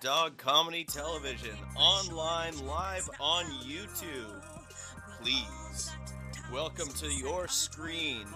[0.00, 4.42] To Dog Comedy Television, online live on YouTube.
[5.20, 5.90] Please,
[6.52, 8.26] welcome to your screen.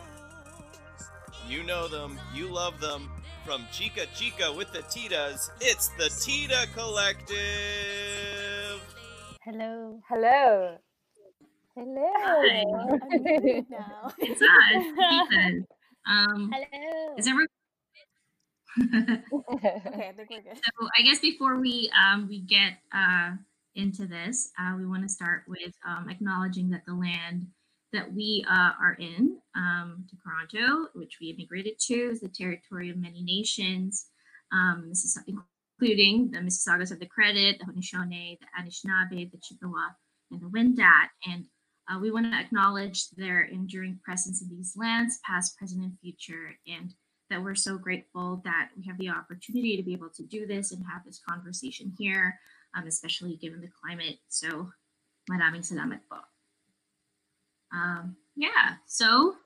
[1.48, 3.10] You know them, you love them.
[3.44, 7.36] From Chica Chica with the Titas, it's the Tita Collective.
[9.44, 10.00] Hello.
[10.08, 10.76] Hello.
[11.74, 12.12] Hello.
[12.18, 12.64] Hi.
[13.12, 14.12] Unmuted now.
[14.18, 15.66] It's us, Ethan.
[16.04, 17.14] Um, Hello.
[17.16, 17.46] is everyone?
[18.80, 20.56] okay, I think we're good.
[20.56, 23.32] so I guess before we um, we get uh,
[23.74, 27.46] into this, uh, we want to start with um, acknowledging that the land
[27.92, 32.90] that we uh, are in, um, to Toronto, which we immigrated to, is the territory
[32.90, 34.06] of many nations,
[34.52, 34.92] um,
[35.26, 39.90] including the Mississaugas of the Credit, the Haudenosaunee, the Anishinaabe, the Chippewa,
[40.30, 41.08] and the Wendat.
[41.30, 41.44] And
[41.90, 46.56] uh, we want to acknowledge their enduring presence in these lands, past, present, and future,
[46.66, 46.94] and
[47.32, 50.72] that we're so grateful that we have the opportunity to be able to do this
[50.72, 52.38] and have this conversation here,
[52.76, 54.18] um, especially given the climate.
[54.28, 54.70] So,
[55.30, 56.20] maraming salamat po.
[57.72, 59.36] Um, yeah, so,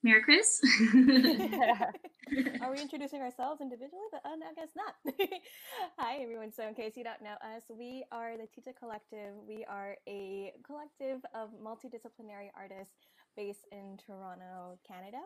[0.00, 0.58] Maricris.
[2.62, 4.08] Are we introducing ourselves individually?
[4.10, 4.94] But uh, no, I guess not.
[5.98, 6.50] Hi, everyone.
[6.50, 9.36] So, in case you don't know us, we are the Tita Collective.
[9.46, 12.94] We are a collective of multidisciplinary artists
[13.36, 15.20] based in Toronto, Canada.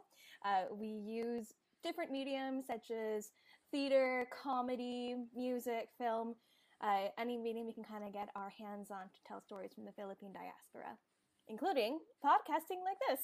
[0.45, 1.55] Uh, we use
[1.87, 3.31] different mediums such as
[3.71, 6.35] theater, comedy, music, film,
[6.83, 9.85] uh, any medium we can kind of get our hands on to tell stories from
[9.85, 10.97] the Philippine diaspora,
[11.49, 13.21] including podcasting like this.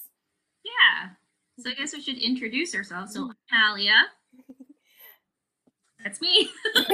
[0.64, 1.10] yeah,
[1.58, 3.12] so I guess we should introduce ourselves.
[3.14, 4.00] So, I'm Alia.
[6.02, 6.48] That's me.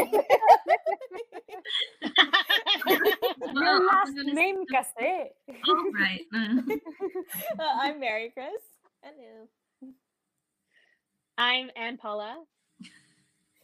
[3.54, 5.30] Your last I'm gonna- name kasi.
[5.66, 6.24] Oh, right.
[6.34, 6.60] Uh,
[7.58, 8.62] Uh, I'm Maricris.
[9.02, 9.48] Hello.
[11.40, 12.42] I'm Ann Paula.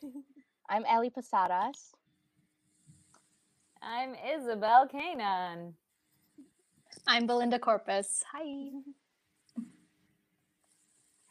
[0.69, 1.91] I'm Ellie Posadas.
[3.83, 5.73] I'm Isabel Kanaan.
[7.09, 8.23] I'm Belinda Corpuz.
[8.33, 8.71] Hi.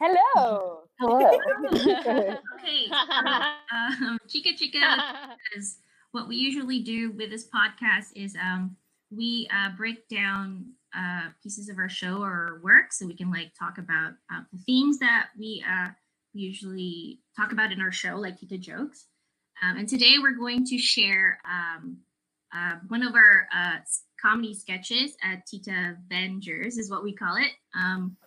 [0.01, 0.81] Hello.
[0.99, 1.31] Hello.
[1.71, 2.37] okay.
[2.89, 2.95] so,
[4.05, 5.77] um, Chica Chica is
[6.11, 8.75] what we usually do with this podcast is um,
[9.09, 13.53] we uh, break down uh, pieces of our show or work so we can like
[13.57, 15.87] talk about uh, the themes that we uh,
[16.33, 19.07] usually talk about in our show, like Tita jokes.
[19.61, 21.97] Um, and today we're going to share um,
[22.55, 23.77] uh, one of our uh,
[24.21, 27.51] comedy sketches at Tita Avengers is what we call it.
[27.77, 28.17] Um,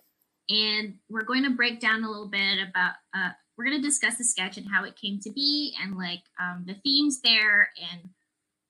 [0.49, 4.15] and we're going to break down a little bit about uh, we're going to discuss
[4.15, 8.09] the sketch and how it came to be and like um, the themes there and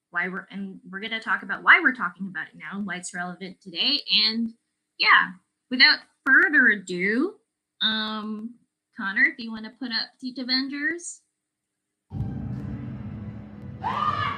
[0.10, 2.88] why we're and we're going to talk about why we're talking about it now and
[2.88, 4.54] why it's relevant today and
[4.98, 5.32] yeah
[5.70, 7.36] without further ado
[7.82, 8.56] um
[8.98, 11.22] connor if you want to put up Tita avengers
[13.84, 14.37] ah!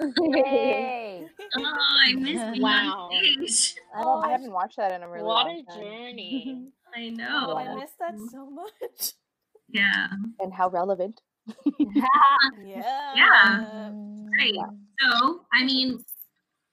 [0.00, 1.26] Yay!
[1.56, 1.76] Oh,
[2.06, 3.08] I missed being Wow.
[3.10, 3.74] on stage.
[3.96, 4.24] I don't.
[4.24, 5.82] I haven't watched that in a really what long a time.
[5.82, 6.68] journey.
[6.94, 7.56] I Oh, know.
[7.56, 9.14] I missed that so much.
[9.68, 10.06] Yeah.
[10.38, 11.20] And how relevant.
[11.78, 12.04] Yeah.
[13.14, 13.92] Yeah.
[14.36, 14.54] Great.
[14.54, 14.66] Yeah.
[15.00, 16.04] So, I mean,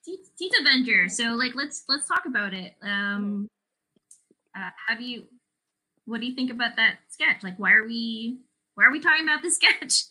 [0.06, 1.10] T- Tita Avenger.
[1.10, 2.76] So, like, let's let's talk about it.
[2.84, 3.48] Um,
[4.56, 5.24] uh, how do you?
[6.06, 7.44] What do you think about that sketch?
[7.44, 8.42] Like, why are we
[8.76, 10.04] why are we talking about this sketch?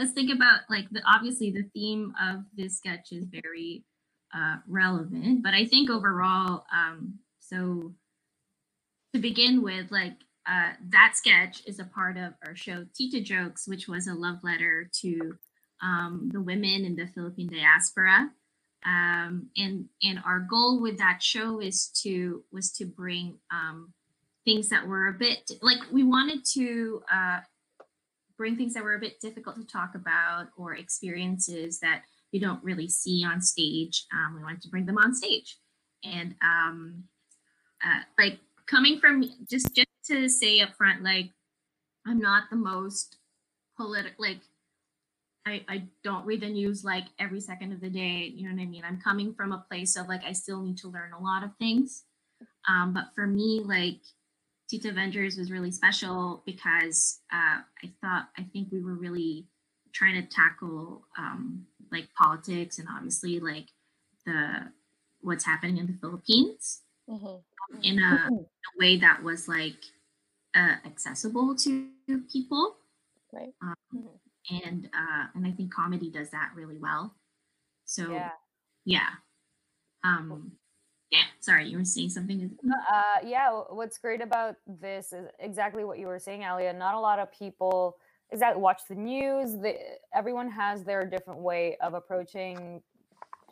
[0.00, 3.84] Let's think about like the obviously the theme of this sketch is very
[4.34, 7.92] uh, relevant, but I think overall, um, so
[9.12, 10.14] to begin with, like
[10.48, 14.38] uh, that sketch is a part of our show Tita Jokes, which was a love
[14.42, 15.36] letter to
[15.82, 18.30] um, the women in the Philippine diaspora.
[18.86, 23.92] Um, and and our goal with that show is to was to bring um,
[24.46, 27.40] things that were a bit like we wanted to uh,
[28.40, 32.64] bring things that were a bit difficult to talk about or experiences that you don't
[32.64, 34.06] really see on stage.
[34.14, 35.58] Um, we wanted to bring them on stage,
[36.02, 37.04] and um,
[37.84, 41.28] uh, like coming from just just to say up front, like
[42.06, 43.18] I'm not the most
[43.76, 44.40] political, like
[45.46, 48.32] I, I don't read the news like every second of the day.
[48.34, 48.84] You know what I mean?
[48.86, 51.50] I'm coming from a place of like I still need to learn a lot of
[51.58, 52.04] things.
[52.66, 54.00] Um, but for me, like
[54.70, 59.48] Tita Avengers was really special because uh, I thought I think we were really
[59.92, 63.66] trying to tackle um, like politics and obviously like
[64.26, 64.70] the
[65.22, 67.42] what's happening in the Philippines Mhm.
[67.82, 69.82] in a, a way that was like
[70.54, 71.90] uh, accessible to
[72.32, 72.76] people
[73.32, 73.52] Right.
[73.62, 74.08] um,
[74.50, 77.16] and uh, and I think comedy does that really well.
[77.86, 78.30] So Yeah.
[78.84, 79.10] yeah,
[80.04, 80.52] um,
[81.10, 81.22] yeah.
[81.40, 82.50] Sorry, you were saying something.
[82.90, 86.72] Uh, yeah, what's great about this is exactly what you were saying, Alia.
[86.72, 87.96] Not a lot of people
[88.30, 89.52] exactly watch the news.
[89.52, 89.74] The,
[90.14, 92.82] everyone has their different way of approaching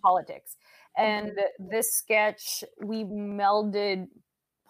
[0.00, 0.56] politics.
[0.96, 4.08] And this sketch, we melded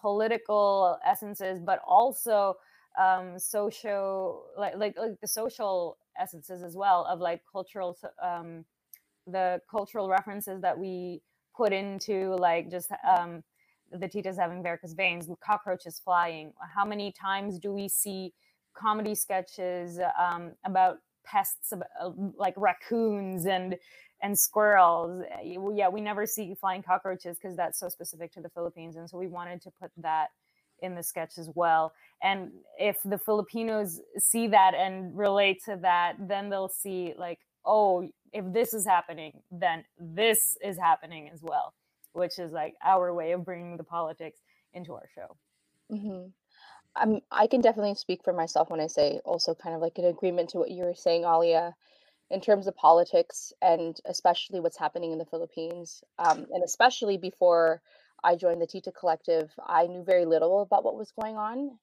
[0.01, 2.55] political essences, but also
[2.99, 8.65] um, social, like, like like the social essences as well of like cultural, um,
[9.27, 11.23] the cultural references that we
[11.59, 13.43] put into like just um,
[13.93, 16.53] the titas having varicose veins, cockroaches flying.
[16.75, 18.33] How many times do we see
[18.75, 23.77] comedy sketches um, about pests, uh, like raccoons and
[24.23, 25.25] and squirrels?
[25.75, 29.19] Yeah, we never see flying cockroaches because that's so specific to the Philippines, and so
[29.19, 30.29] we wanted to put that
[30.81, 31.93] in the sketch as well.
[32.23, 38.09] And if the Filipinos see that and relate to that, then they'll see like, oh,
[38.33, 41.75] if this is happening, then this is happening as well,
[42.15, 44.41] which is like our way of bringing the politics
[44.75, 45.37] into our show.
[45.91, 46.29] hmm
[46.97, 50.07] I'm, I can definitely speak for myself when I say also kind of like an
[50.07, 51.75] agreement to what you were saying, Alia,
[52.31, 56.03] in terms of politics and especially what's happening in the Philippines.
[56.19, 57.83] Um, and especially before
[58.25, 61.79] I joined the Tita Collective, I knew very little about what was going on.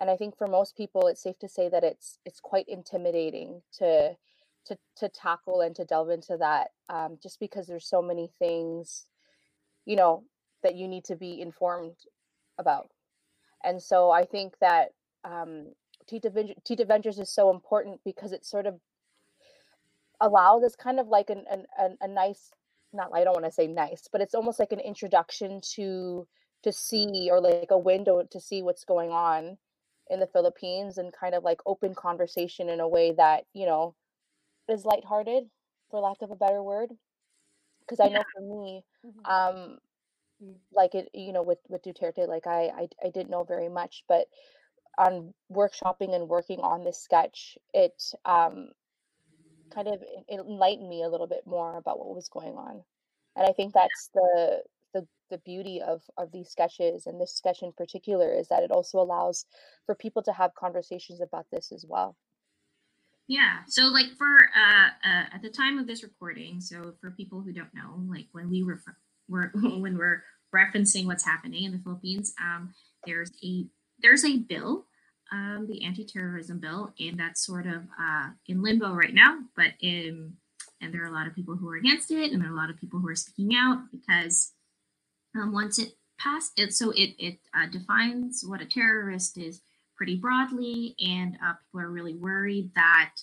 [0.00, 3.62] And I think for most people, it's safe to say that it's it's quite intimidating
[3.78, 4.16] to
[4.66, 9.06] to to tackle and to delve into that, um, just because there's so many things,
[9.86, 10.24] you know,
[10.62, 11.96] that you need to be informed
[12.58, 12.88] about.
[13.64, 14.90] And so I think that
[15.24, 15.72] um,
[16.08, 16.30] Tita,
[16.64, 18.80] Tita Avengers is so important because it sort of
[20.20, 22.50] allows us kind of like an, an, an a nice,
[22.92, 26.26] not I don't want to say nice, but it's almost like an introduction to
[26.64, 29.56] to see or like a window to see what's going on
[30.10, 33.94] in the Philippines and kind of like open conversation in a way that you know
[34.68, 35.44] is lighthearted,
[35.90, 36.90] for lack of a better word.
[37.80, 38.84] Because I know for me,
[39.24, 39.78] um,
[40.72, 44.04] like it you know with with duterte like I, I i didn't know very much
[44.08, 44.26] but
[44.96, 48.68] on workshopping and working on this sketch it um
[49.74, 52.82] kind of it enlightened me a little bit more about what was going on.
[53.36, 54.62] And i think that's the
[54.94, 58.70] the the beauty of of these sketches and this sketch in particular is that it
[58.70, 59.44] also allows
[59.86, 62.16] for people to have conversations about this as well
[63.28, 63.58] Yeah.
[63.68, 67.52] So like for uh, uh at the time of this recording, so for people who
[67.52, 68.80] don't know, like when we were
[69.28, 72.72] we're when we're referencing what's happening in the Philippines, um,
[73.06, 73.66] there's a
[74.00, 74.86] there's a bill,
[75.30, 79.38] um, the anti-terrorism bill, and that's sort of uh in limbo right now.
[79.54, 80.32] But in
[80.80, 82.56] and there are a lot of people who are against it, and there are a
[82.56, 84.52] lot of people who are speaking out because
[85.36, 89.60] um, once it passed, it so it it uh, defines what a terrorist is
[89.98, 93.14] pretty broadly, and uh, people are really worried that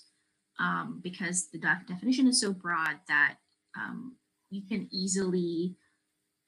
[0.59, 3.37] um, because the def- definition is so broad that
[3.77, 4.17] um,
[4.51, 5.75] you can easily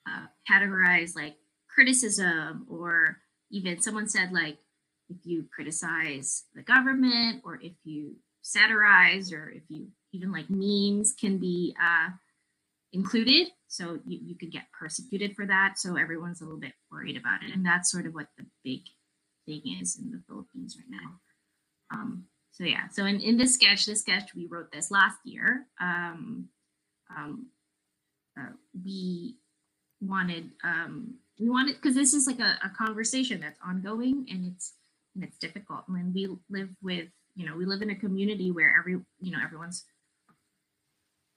[0.08, 1.38] uh, categorize like
[1.74, 3.18] criticism, or
[3.50, 4.58] even someone said like
[5.10, 11.14] if you criticize the government or if you satirize or if you even like memes
[11.20, 12.10] can be uh,
[12.94, 13.48] included.
[13.68, 15.74] So you, you could get persecuted for that.
[15.78, 17.54] So everyone's a little bit worried about it.
[17.54, 18.82] And that's sort of what the big
[19.48, 21.10] thing is in the Philippines right now.
[21.92, 25.66] Um, so yeah, so in, in this sketch, this sketch, we wrote this last year.
[25.80, 26.50] Um,
[27.16, 27.48] um,
[28.40, 28.52] uh,
[28.86, 29.38] we
[30.02, 34.74] wanted, um, we wanted, because this is like a, a conversation that's ongoing and it's,
[35.16, 35.84] and it's difficult.
[35.88, 39.40] When we live with, you know, we live in a community where every, you know,
[39.44, 39.86] everyone's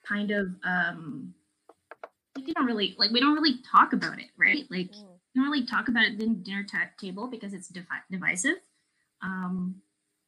[0.07, 1.35] kind of, um,
[2.37, 4.65] we don't really, like, we don't really talk about it, right?
[4.71, 5.10] Like, Mm.
[5.35, 7.73] Don't really talk about it in dinner ta- table because it's
[8.11, 8.57] divisive.
[9.23, 9.77] Um,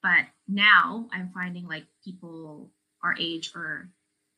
[0.02, 2.70] but now I'm finding like people
[3.02, 3.88] our age or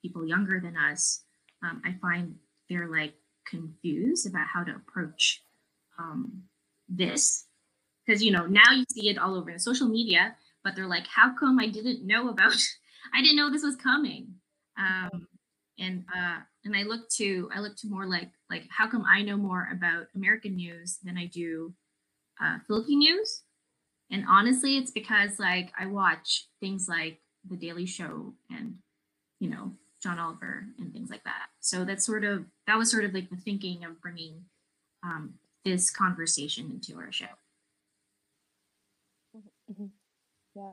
[0.03, 1.23] people younger than us,
[1.63, 2.37] um, I find
[2.69, 3.15] they're like
[3.47, 5.43] confused about how to approach
[5.99, 6.43] um,
[6.89, 7.47] this
[8.05, 11.07] because you know now you see it all over the social media, but they're like,
[11.07, 12.55] how come I didn't know about?
[13.15, 14.35] I didn't know this was coming.
[14.79, 15.29] Um,
[15.79, 19.23] and uh, and I look to I look to more like like how come I
[19.23, 21.73] know more about American news than I do
[22.43, 23.43] uh, Philippine news?
[24.11, 28.77] And honestly, it's because like I watch things like The Daily Show and
[29.41, 29.73] you know
[30.03, 31.47] John Oliver and things like that.
[31.61, 34.45] So that's sort of that was sort of like the thinking of bringing
[35.03, 37.27] um, this conversation into our show.
[40.55, 40.71] Yeah.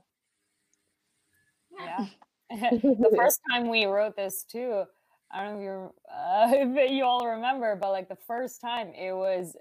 [1.79, 2.07] Yeah.
[2.51, 2.69] Yeah.
[2.71, 4.83] the first time we wrote this too,
[5.33, 8.93] I don't know if you uh, if you all remember, but like the first time
[8.93, 9.55] it was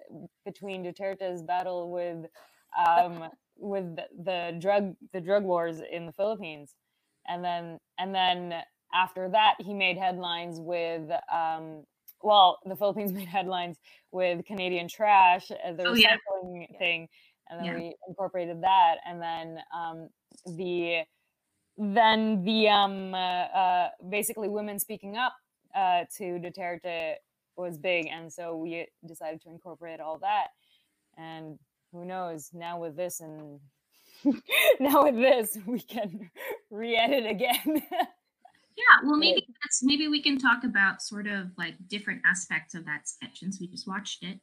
[0.44, 2.26] between Duterte's battle with
[2.86, 6.74] um with the, the drug the drug wars in the Philippines,
[7.28, 8.62] and then and then
[8.94, 11.84] after that he made headlines with um
[12.22, 13.78] well the Philippines made headlines
[14.12, 16.16] with Canadian trash uh, the Oh, yeah.
[16.16, 17.08] recycling thing,
[17.48, 17.74] and then Yeah.
[17.74, 20.08] we incorporated that, and then um
[20.56, 21.02] the
[21.78, 25.34] then the um uh, uh basically women speaking up
[25.74, 27.14] uh to Duterte
[27.56, 30.48] was big and so we decided to incorporate all that
[31.18, 31.58] and
[31.92, 33.60] who knows now with this and
[34.80, 36.30] now with this we can
[36.70, 37.82] re-edit again
[38.76, 42.86] Yeah, well, maybe that's maybe we can talk about sort of like different aspects of
[42.86, 44.40] that sketch since we just watched it.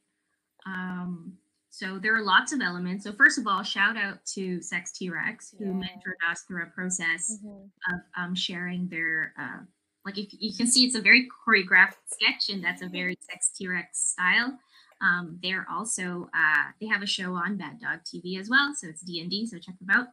[0.64, 1.32] Um,
[1.70, 3.02] so there are lots of elements.
[3.02, 5.70] So first of all, shout out to Sex T Rex who Yeah.
[5.72, 7.64] mentored us through a process Mhm.
[7.92, 9.64] of um, sharing their uh,
[10.04, 13.50] like if you can see it's a very choreographed sketch and that's a very Sex
[13.56, 14.58] T Rex style.
[15.00, 18.88] Um, they're also uh, they have a show on Bad Dog TV as well, so
[18.88, 19.46] it's D and D.
[19.46, 20.06] So check them out.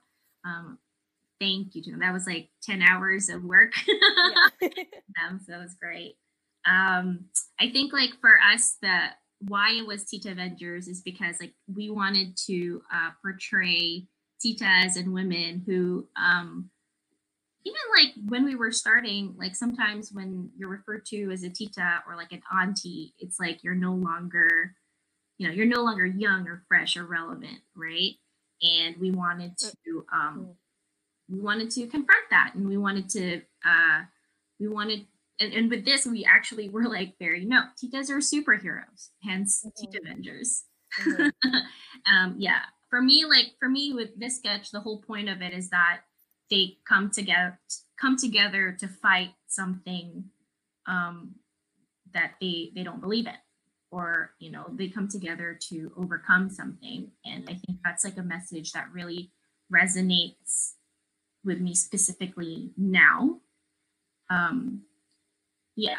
[0.46, 0.78] Um,
[1.40, 2.02] thank you to them.
[2.02, 3.74] That was like ten hours of work.
[4.62, 6.18] them, so it was great.
[6.68, 7.26] Um,
[7.60, 11.90] I think like for us, the why it was Tita Avengers is because like we
[11.90, 14.08] wanted to uh, portray
[14.44, 16.70] Titas and women who um,
[17.66, 22.04] even like when we were starting, like sometimes when you're referred to as a Tita
[22.08, 24.76] or like an auntie, it's like you're no longer,
[25.38, 28.14] you know, you're no longer young or fresh or relevant, right?
[28.62, 30.56] And we wanted to um,
[31.30, 34.04] we wanted to confront that and we wanted to uh
[34.60, 35.06] we wanted
[35.40, 40.00] and, and with this we actually were like very no titas are superheroes hence tita
[40.04, 40.64] avengers.
[42.08, 42.60] Um yeah.
[42.90, 46.02] For me like for me with this sketch the whole point of it is that
[46.50, 47.60] they come together
[48.00, 50.26] come together to fight something
[50.88, 51.36] um
[52.14, 53.34] that they they don't believe in
[53.92, 58.24] or you know they come together to overcome something and i think that's like a
[58.24, 59.32] message that really
[59.74, 60.74] resonates
[61.46, 63.40] with me specifically now.
[64.30, 64.82] Um,
[65.76, 65.98] yeah.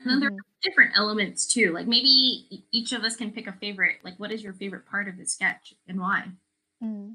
[0.00, 1.72] And then there are different elements too.
[1.72, 3.96] Like maybe each of us can pick a favorite.
[4.02, 6.24] Like, what is your favorite part of the sketch and why?
[6.82, 7.14] Mm.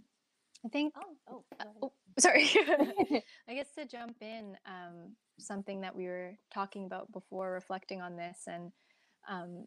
[0.65, 0.93] I think.
[0.97, 1.73] Oh, oh, go ahead.
[1.81, 2.49] oh, sorry.
[3.47, 8.15] I guess to jump in, um, something that we were talking about before, reflecting on
[8.15, 8.71] this, and
[9.29, 9.65] um,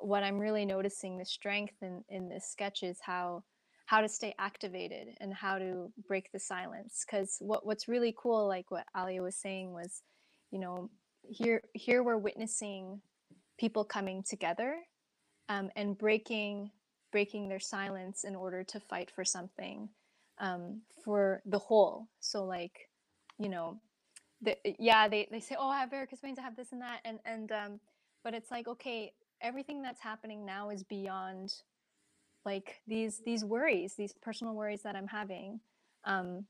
[0.00, 3.42] what I'm really noticing the strength in in this sketch is how
[3.86, 7.04] how to stay activated and how to break the silence.
[7.06, 10.02] Because what what's really cool, like what Alia was saying, was,
[10.50, 10.90] you know,
[11.22, 13.00] here here we're witnessing
[13.58, 14.76] people coming together
[15.48, 16.70] um, and breaking
[17.12, 19.88] breaking their silence in order to fight for something
[20.38, 22.08] um, for the whole.
[22.20, 22.88] So like,
[23.38, 23.80] you know,
[24.42, 27.00] the, yeah, they, they say, oh, I have varicose veins, I have this and that,
[27.04, 27.80] and and um,
[28.22, 31.52] but it's like, okay, everything that's happening now is beyond
[32.44, 35.60] like these these worries, these personal worries that I'm having,
[36.04, 36.44] um,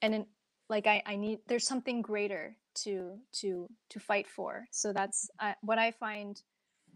[0.00, 0.26] and in,
[0.68, 4.66] like I, I need there's something greater to to to fight for.
[4.70, 6.40] So that's uh, what I find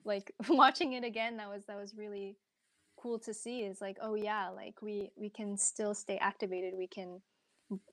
[0.04, 1.36] like watching it again.
[1.36, 2.36] That was that was really
[3.06, 3.60] cool to see.
[3.62, 6.74] Is like oh yeah, like we we can still stay activated.
[6.76, 7.22] We can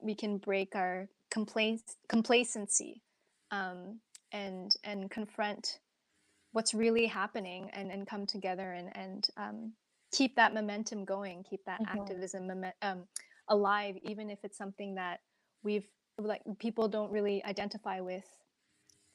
[0.01, 3.03] we can break our complac- complacency
[3.51, 3.99] um,
[4.31, 5.79] and and confront
[6.51, 9.73] what's really happening and, and come together and, and um,
[10.11, 11.87] keep that momentum going, keep that Mhm.
[11.87, 13.07] activism momen- um,
[13.49, 15.19] alive, even if it's something that
[15.63, 15.87] we've
[16.19, 18.27] like people don't really identify with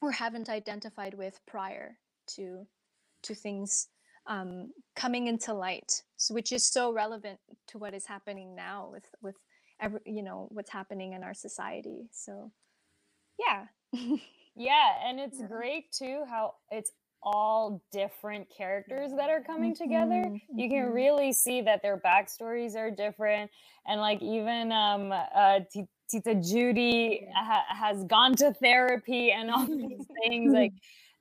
[0.02, 1.98] or haven't identified with prior
[2.36, 2.66] to
[3.22, 3.88] to things
[4.28, 9.06] um, coming into light, so, which is so relevant to what is happening now with
[9.22, 9.36] with
[9.80, 12.08] every, you know what's happening in our society.
[12.12, 12.52] So,
[13.38, 13.66] yeah,
[14.56, 20.30] Yeah, and it's great too how it's all different characters that are coming together.
[20.30, 20.92] Mhm, You can mhm.
[20.92, 23.50] really see that their backstories are different,
[23.86, 29.66] and like even um, uh, Ti- Tita Judy ha- has gone to therapy and all
[29.88, 30.52] these things.
[30.52, 30.72] Like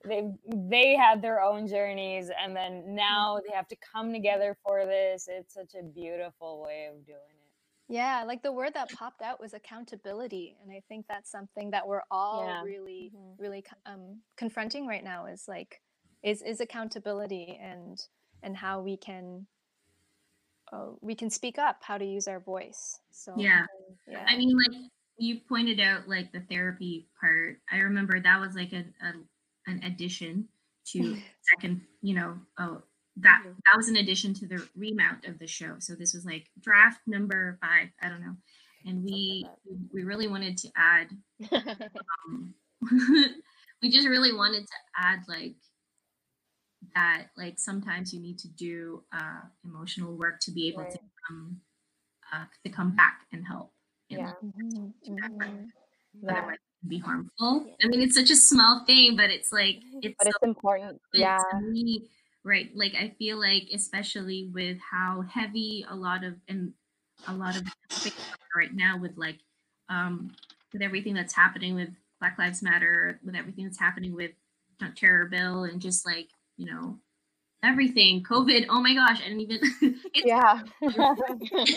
[0.06, 4.86] they they had their own journeys, and then now they have to come together for
[4.86, 5.28] this.
[5.28, 7.92] It's such a beautiful way of doing it.
[7.94, 11.86] Yeah, like the word that popped out was accountability, and I think that's something that
[11.86, 12.62] we're all Yeah.
[12.62, 13.34] really, Mhm.
[13.38, 15.26] really um, confronting right now.
[15.26, 15.80] Is like,
[16.22, 17.98] is is accountability and
[18.42, 19.46] and how we can
[20.72, 23.00] uh, we can speak up, how to use our voice.
[23.10, 23.64] So Yeah.
[24.06, 24.80] yeah, I mean, like
[25.16, 27.60] you pointed out, like the therapy part.
[27.72, 29.12] I remember that was like a, a
[29.68, 30.48] an addition
[30.88, 31.22] to
[31.54, 31.86] second.
[32.02, 32.82] You know, oh
[33.16, 35.76] that that was an addition to the remount of the show.
[35.80, 37.88] So this was like draft number five.
[38.02, 38.36] I don't know,
[38.84, 39.50] and we
[39.92, 41.08] we really wanted to add.
[42.28, 42.54] Um,
[43.82, 45.56] we just really wanted to add like
[46.94, 51.60] that like sometimes you need to do uh emotional work to be able to come
[52.32, 53.72] uh to come back and help
[54.08, 54.32] Yeah.
[54.42, 55.72] Mhm, mhm.
[56.22, 56.52] Yeah.
[56.86, 57.66] Otherwise it can be harmful.
[57.82, 61.00] I mean, it's such a small thing, but it's like it's But so it's important.
[61.12, 61.38] Yeah.
[61.62, 62.08] me,
[62.44, 62.70] right?
[62.74, 66.72] Like I feel like, especially with how heavy a lot of and
[67.26, 69.38] a lot of topics are right now with like
[69.88, 70.30] um
[70.72, 74.32] with everything that's happening with Black Lives Matter, with everything that's happening with
[74.78, 76.98] Trump terror bill, and just like you know
[77.62, 78.66] everything COVID.
[78.68, 80.00] Oh my gosh, I didn't even.
[80.14, 80.62] Yeah.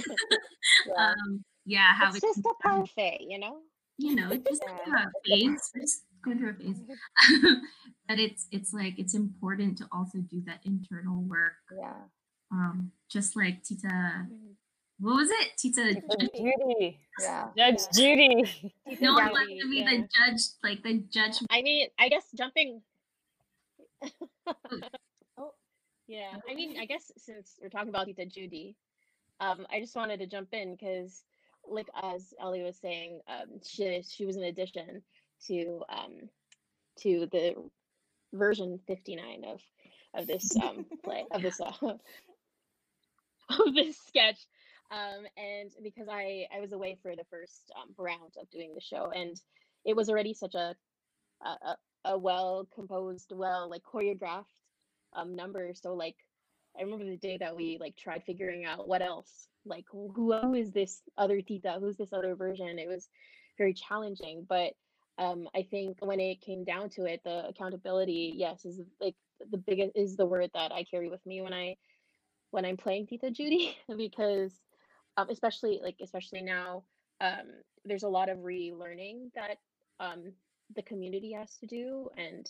[0.88, 0.96] Yeah.
[0.98, 3.58] um, yeah, how it's it's just a parfait, you know.
[4.02, 5.06] You know, it's just Yeah.
[5.06, 5.72] a phase.
[5.76, 6.82] We're just going through a phase.
[8.08, 11.54] but it's it's like it's important to also do that internal work.
[11.76, 11.94] Yeah.
[12.52, 14.28] Um, just like Tita,
[15.00, 15.56] what was it?
[15.58, 15.94] Tita.
[15.94, 17.48] Judge Judy, Yeah.
[17.58, 18.74] Judge Judy.
[19.00, 19.90] No one Judy, wants to be yeah.
[19.90, 21.38] the judge, like the judge.
[21.50, 22.82] I mean, I guess jumping.
[25.38, 25.52] oh,
[26.08, 26.34] yeah.
[26.50, 28.76] I mean, I guess since we're talking about Tita Judy,
[29.40, 31.24] um, I just wanted to jump in because,
[31.68, 35.04] like as Ellie was saying, um, she she was an addition
[35.48, 36.30] to um,
[37.02, 37.56] to the
[38.34, 39.62] version fifty nine of
[40.14, 41.72] of this um, play of this uh,
[43.50, 44.40] of this sketch.
[44.92, 48.82] Um, and because I I was away for the first um, round of doing the
[48.82, 49.40] show, and
[49.86, 50.76] it was already such a
[51.44, 54.46] a, a, a well composed, well like choreographed
[55.14, 55.74] um number.
[55.76, 56.18] So like
[56.78, 60.54] I remember the day that we like tried figuring out what else, like who, who
[60.54, 62.80] is this other Tita, who's this other version.
[62.80, 63.10] It was
[63.58, 64.74] very challenging, but
[65.18, 69.16] um I think when it came down to it, the accountability, yes, is like
[69.52, 71.76] the biggest is the word that I carry with me when I
[72.52, 74.54] when I'm playing Tita Judy because
[75.18, 76.84] um, especially like especially now
[77.20, 77.48] um,
[77.86, 79.58] there's a lot of relearning that
[80.00, 80.32] um,
[80.76, 82.50] the community has to do and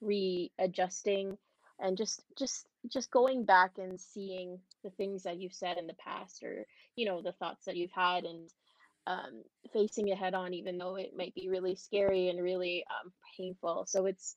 [0.00, 1.36] readjusting
[1.80, 5.94] and just just just going back and seeing the things that you've said in the
[5.94, 8.50] past or you know the thoughts that you've had and
[9.06, 13.12] um, facing it head on even though it might be really scary and really um,
[13.36, 14.36] painful so it's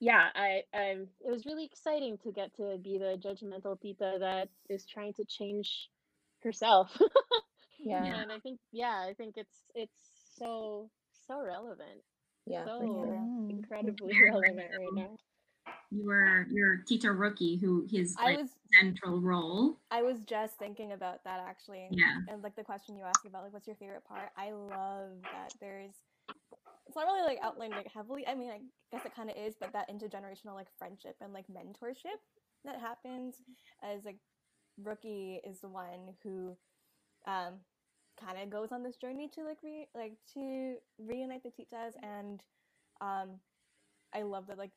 [0.00, 4.48] yeah i um it was really exciting to get to be the judgmental tita that
[4.68, 5.88] is trying to change
[6.42, 6.96] herself
[7.78, 8.22] Yeah.
[8.22, 10.00] and i think yeah i think it's it's
[10.38, 10.90] so
[11.26, 12.02] so relevant
[12.46, 12.64] Yeah.
[12.64, 13.18] so for sure.
[13.18, 13.50] Mm.
[13.50, 15.16] incredibly relevant right now
[15.90, 18.50] You were your teacher rookie, who his like was
[18.80, 19.78] central role.
[19.90, 21.88] I was just thinking about that actually.
[21.90, 22.18] Yeah.
[22.28, 24.30] And like the question you asked about like what's your favorite part?
[24.36, 25.94] I love that there's
[26.86, 28.26] it's not really like outlined like heavily.
[28.26, 28.60] I mean, I
[28.92, 32.20] guess it kind of is, but that intergenerational like friendship and like mentorship
[32.64, 33.36] that happens
[33.82, 34.18] as like
[34.82, 36.56] rookie is the one who
[37.26, 37.54] um
[38.20, 42.42] kind of goes on this journey to like re like to reunite the titas and
[43.00, 43.38] um
[44.14, 44.72] I love that like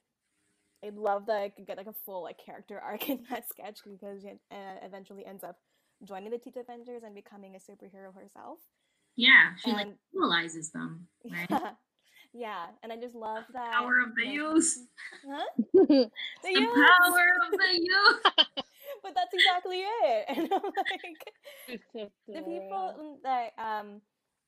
[0.84, 3.80] I love that I could get like a full like character arc in that sketch
[3.86, 5.58] because she uh, eventually ends up
[6.08, 8.58] joining the Tita Avengers and becoming a superhero herself.
[9.16, 11.62] Yeah, she like And- utilizes them, right?
[12.34, 13.74] yeah, and I just love that.
[13.74, 14.78] Power of the like- youth.
[15.30, 15.46] Huh?
[15.74, 16.10] The
[16.44, 16.74] The youth!
[16.74, 18.22] power of the youth.
[19.04, 20.26] but that's exactly it.
[20.30, 24.02] And I'm like, the people that um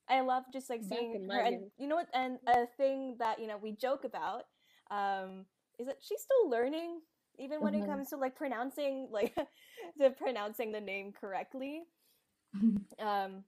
[0.10, 2.08] I love just like seeing her, and you know what?
[2.14, 4.44] And a thing that you know we joke about
[4.92, 5.46] um,
[5.80, 7.00] is that she's still learning,
[7.40, 7.86] even when it Mhm.
[7.86, 9.36] comes to like pronouncing like
[9.98, 11.84] the pronouncing the name correctly.
[13.00, 13.44] um,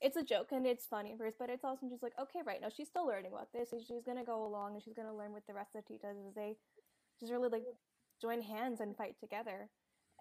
[0.00, 2.60] it's a joke and it's funny at first, but it's also just like okay, right
[2.60, 5.32] now she's still learning about this, and she's gonna go along and she's gonna learn
[5.32, 6.56] with the rest of the titas as they
[7.20, 7.64] just really like
[8.20, 9.68] join hands and fight together.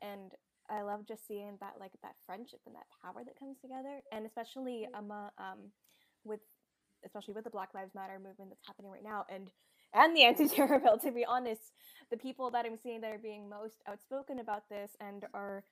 [0.01, 0.31] And
[0.69, 4.25] I love just seeing that like that friendship and that power that comes together, and
[4.25, 5.71] especially among um
[6.23, 6.39] with
[7.05, 9.49] especially with the Black Lives Matter movement that's happening right now, and
[9.95, 10.97] and the anti-terror bill.
[10.99, 11.61] To be honest,
[12.11, 15.63] the people that I'm seeing that are being most outspoken about this and are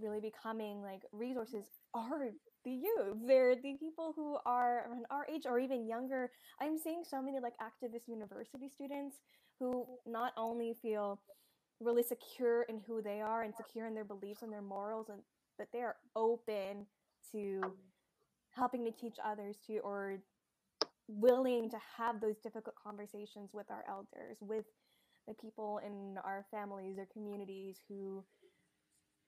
[0.00, 2.30] really becoming like resources are
[2.64, 3.16] the youth.
[3.26, 6.30] They're the people who are around our age or even younger.
[6.60, 9.16] I'm seeing so many like activist university students
[9.60, 11.20] who not only feel
[11.80, 15.20] really secure in who they are and secure in their beliefs and their morals and
[15.58, 16.86] but they are open
[17.30, 17.60] to
[18.50, 20.18] helping to teach others to or
[21.08, 24.64] willing to have those difficult conversations with our elders with
[25.28, 28.24] the people in our families or communities who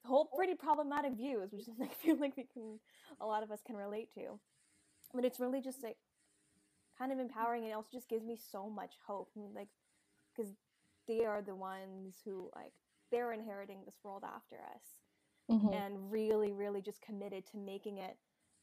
[0.04, 2.78] hold pretty problematic views which I feel like we can
[3.20, 4.38] a lot of us can relate to
[5.14, 5.96] but it's really just like
[6.98, 9.68] kind of empowering and it also just gives me so much hope I mean, like
[10.34, 10.52] because
[11.08, 12.72] they are the ones who like
[13.10, 14.82] they're inheriting this world after us
[15.50, 15.72] Mhm.
[15.74, 18.16] and really really just committed to making it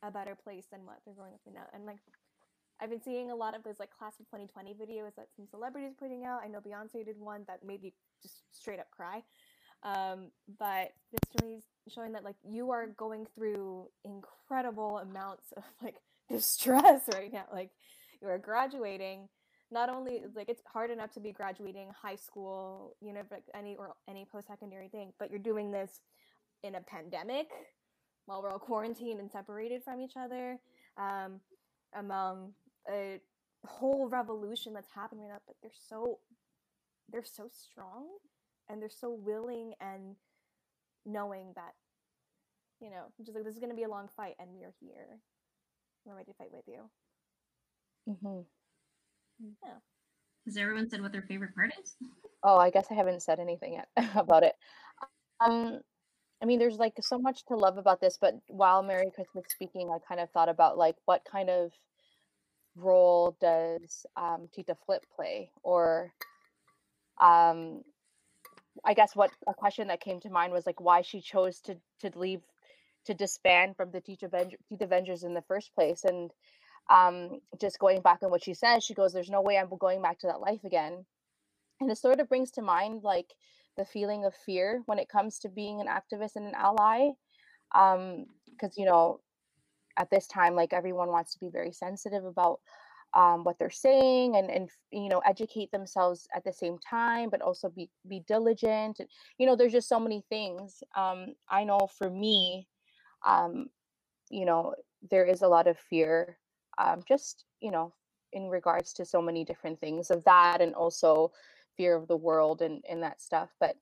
[0.04, 2.00] a better place than what they're growing up in now and like
[2.84, 5.94] i've been seeing a lot of those like class of 2020 videos that some celebrities
[5.98, 6.42] putting out.
[6.44, 9.24] I know beyonce did one that made me just straight up cry.
[9.84, 15.64] Um, but it's really is showing that like you are going through incredible amounts of
[15.82, 15.96] like
[16.30, 17.46] distress right now.
[17.54, 17.72] Like
[18.22, 19.30] you are graduating.
[19.72, 23.76] Not only like it's hard enough to be graduating high school you know like any
[23.78, 26.02] or any post-secondary thing but you're doing this
[26.62, 27.48] in a pandemic
[28.28, 30.60] while we're all quarantined and separated from each other
[30.98, 31.40] um,
[31.96, 32.54] among
[32.90, 33.20] a
[33.66, 36.20] whole revolution that's happening right now but they're so
[37.12, 38.08] they're so strong
[38.70, 40.16] and they're so willing and
[41.06, 41.74] knowing that
[42.82, 44.74] you know just like this is going to be a long fight and we are
[44.80, 45.20] here
[46.06, 46.90] we're ready to fight with you
[48.10, 48.42] Mm-hmm.
[49.64, 49.76] yeah
[50.46, 51.96] Has everyone said what their favorite part is?
[52.44, 54.56] Oh, I guess I haven't said anything yet about it.
[55.40, 55.80] Um,
[56.42, 60.00] I mean, there's like so much to love about this, but while Maricris speaking, I
[60.06, 61.72] kind of thought about like what kind of
[62.76, 66.14] role does um, Tita Flip play, or
[67.22, 67.82] um,
[68.86, 71.78] I guess what a question that came to mind was like why she chose to
[72.02, 72.42] to leave
[73.06, 76.32] to disband from the Tita Avenger, Tita Avengers in the first place, and
[76.90, 80.02] um, just going back on what she says, she goes, "There's no way I'm going
[80.02, 81.06] back to that life again."
[81.82, 83.28] and it sort of brings to mind like
[83.78, 87.10] the feeling of fear when it comes to being an activist and an ally
[87.76, 89.20] um because you know
[89.98, 92.60] at this time like everyone wants to be very sensitive about
[93.14, 97.42] um, what they're saying and and you know educate themselves at the same time but
[97.42, 101.88] also be be diligent and you know there's just so many things um i know
[101.98, 102.68] for me
[103.26, 103.68] um
[104.30, 104.74] you know
[105.12, 106.38] there is a lot of fear
[106.80, 107.94] um just you know
[108.32, 111.32] in regards to so many different things of that and also
[111.78, 113.76] fear of the world and and that stuff but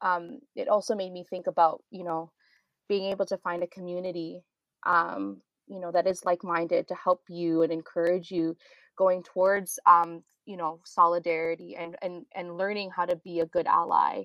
[0.00, 2.30] um it also made me think about you know
[2.88, 4.42] being able to find a community
[4.86, 8.56] um you know that is like-minded to help you and encourage you
[8.96, 13.66] going towards um you know solidarity and and and learning how to be a good
[13.66, 14.24] ally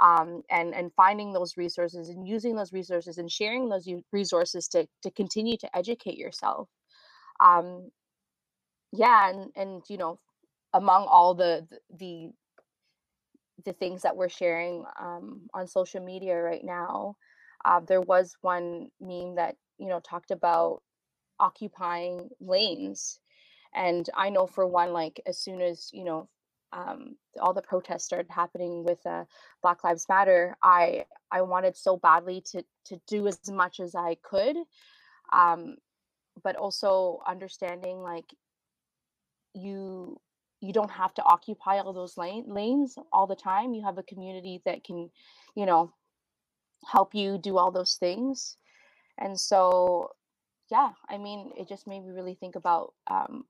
[0.00, 4.86] um and and finding those resources and using those resources and sharing those resources to
[5.02, 6.68] to continue to educate yourself
[7.40, 7.90] um
[8.92, 10.18] yeah and and you know
[10.74, 11.66] among all the
[11.98, 12.30] the
[13.64, 17.16] the things that we're sharing um, on social media right now.
[17.64, 20.82] Uh, there was one meme that you know talked about
[21.40, 23.18] occupying lanes,
[23.74, 26.28] and I know for one, like as soon as you know
[26.72, 29.24] um, all the protests started happening with uh,
[29.62, 34.16] Black Lives Matter, I I wanted so badly to to do as much as I
[34.22, 34.56] could,
[35.32, 35.76] um,
[36.42, 38.26] but also understanding like
[39.54, 40.20] you
[40.60, 43.74] you don't have to occupy all those lane, lanes all the time.
[43.74, 45.10] You have a community that can
[45.54, 45.92] you know
[46.86, 48.56] help you do all those things
[49.18, 50.10] and so
[50.70, 53.44] yeah i mean it just made me really think about um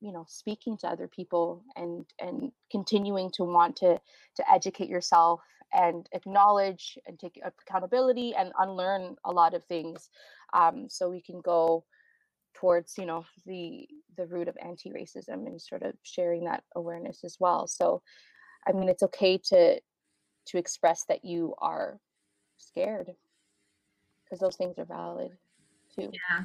[0.00, 4.00] you know speaking to other people and and continuing to want to
[4.36, 5.40] to educate yourself
[5.72, 10.08] and acknowledge and take accountability and unlearn a lot of things.
[10.52, 11.84] Um, so we can go
[12.54, 13.86] towards you know the
[14.16, 17.66] the root of anti-racism and sort of sharing that awareness as well.
[17.66, 18.02] So
[18.66, 19.80] i mean it's okay to
[20.46, 21.98] to express that you are
[22.58, 23.10] scared
[24.30, 25.32] because those things are valid
[25.94, 26.44] too Yeah.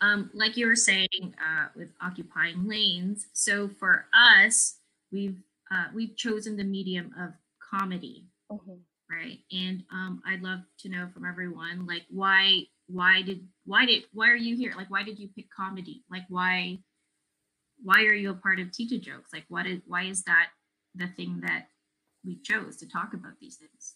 [0.00, 3.28] um, like you were saying uh, with occupying lanes.
[3.32, 4.80] So for us,
[5.12, 8.80] we've uh, we've chosen the medium of comedy, Mhm.
[9.08, 9.38] right?
[9.52, 14.28] And um, I'd love to know from everyone, like why why did why did why
[14.28, 14.74] are you here?
[14.76, 16.04] Like why did you pick comedy?
[16.10, 16.78] Like why
[17.82, 19.32] why are you a part of Tita jokes?
[19.32, 20.48] Like what is why is that
[20.96, 21.68] the thing that
[22.24, 23.94] we chose to talk about these things?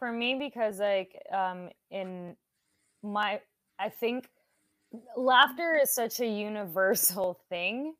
[0.00, 2.36] For me because like um in
[3.04, 3.40] my
[3.80, 4.28] i think
[5.16, 7.94] laughter is such a universal thing.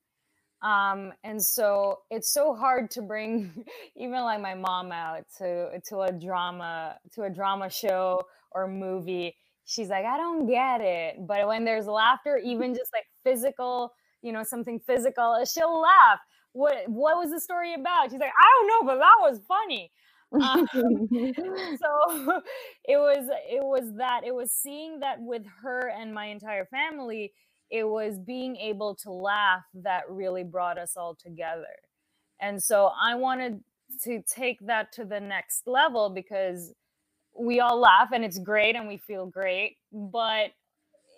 [0.63, 3.65] Um and so it's so hard to bring
[3.97, 8.23] even like my mom out to to a drama to a drama show
[8.53, 9.37] or movie.
[9.67, 11.17] She's like i don't get it.
[11.27, 13.93] But when there's laughter even just like physical
[14.23, 16.21] you know something physical she'll laugh.
[16.53, 18.11] What what was the story about?
[18.11, 19.91] She's like i don't know but that was funny
[20.33, 20.83] um, so
[22.85, 27.33] it was it was that it was seeing that with her and my entire family
[27.71, 31.77] it was being able to laugh that really brought us all together.
[32.41, 33.61] And so i wanted
[34.05, 36.73] to take that to the next level because
[37.39, 40.51] we all laugh and it's great and we feel great but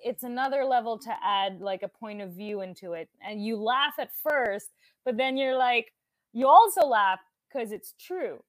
[0.04, 3.08] it's another level to add like a point of view into it.
[3.26, 4.68] And you laugh at first
[5.04, 5.92] but then you're like
[6.32, 7.20] you also laugh
[7.52, 8.42] because it's true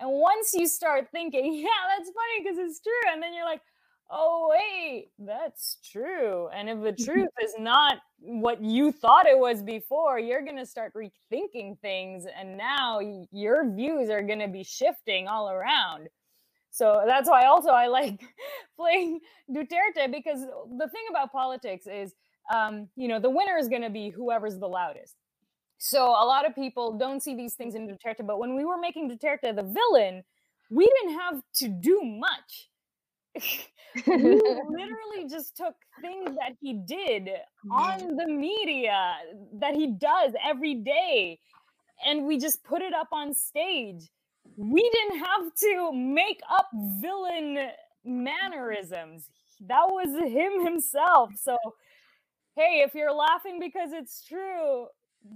[0.00, 3.62] and once you start thinking, yeah, that's funny because it's true, and then you're like,
[4.10, 6.48] oh, wait, that's true.
[6.54, 10.66] And if the truth is not what you thought it was before, you're going to
[10.66, 12.26] start rethinking things.
[12.38, 13.00] And now
[13.32, 16.08] your views are going to be shifting all around.
[16.70, 18.20] So that's why also I like
[18.76, 19.20] playing
[19.50, 22.14] Duterte because the thing about politics is,
[22.54, 25.16] um, you know, the winner is going to be whoever's the loudest.
[25.78, 28.78] So a lot of people don't see these things in Duterte, but when we were
[28.78, 30.24] making Duterte the villain,
[30.70, 32.70] we didn't have to do much.
[34.06, 37.30] we literally just took things that he did
[37.70, 39.16] on the media
[39.60, 41.38] that he does every day
[42.04, 44.10] and we just put it up on stage.
[44.56, 46.68] We didn't have to make up
[47.00, 47.68] villain
[48.04, 49.28] mannerisms.
[49.60, 51.30] That was him himself.
[51.40, 51.56] So,
[52.54, 54.86] hey, if you're laughing because it's true,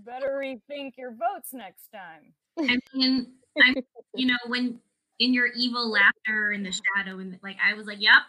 [0.04, 2.32] better rethink your votes next time.
[2.58, 3.74] I mean, I'm,
[4.14, 4.80] you know, when
[5.18, 8.22] in your evil laughter in the shadow, and like I was like, "Yep,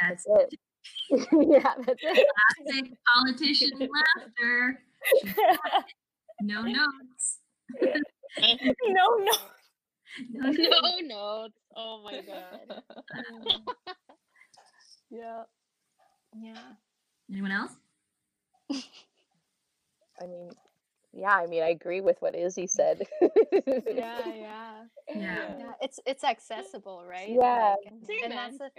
[0.00, 0.54] that's, it."
[1.32, 2.26] yeah, that's it.
[2.66, 3.70] Classic politician
[4.16, 4.80] laughter.
[6.42, 7.38] No notes.
[7.80, 9.32] no, no.
[10.30, 11.58] No, no notes.
[11.76, 12.82] Oh my god.
[15.10, 15.42] yeah.
[16.34, 16.72] Yeah.
[17.30, 17.72] Anyone else?
[20.22, 20.50] I mean,
[21.12, 23.02] yeah, I mean, I agree with what Izzy said.
[23.20, 23.28] yeah,
[23.86, 24.84] yeah.
[25.08, 25.54] Yeah.
[25.58, 27.30] Yeah, it's it's accessible, right?
[27.30, 27.74] Yeah.
[27.84, 28.70] Like, and, and that's the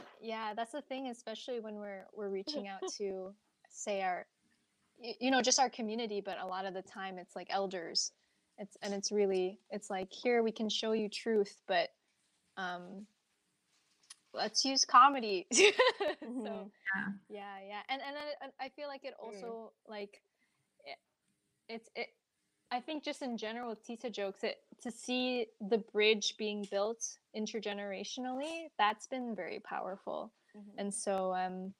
[0.20, 3.34] yeah, that's the thing, especially when we're we're reaching out to
[3.68, 4.26] say our
[4.98, 8.12] you know just our community, but a lot of the time it's like elders.
[8.56, 11.90] It's and it's really it's like here we can show you truth, but
[12.56, 13.06] um
[14.32, 15.46] let's use comedy.
[15.52, 15.60] so
[16.22, 17.12] Yeah.
[17.28, 20.20] yeah, yeah, and and then it, I feel like it also like it,
[21.68, 22.08] it's it.
[22.70, 27.02] I think just in general with Tita jokes, it to see the bridge being built
[27.36, 30.32] intergenerationally, that's been very powerful.
[30.56, 30.78] Mm-hmm.
[30.78, 31.72] And so, um,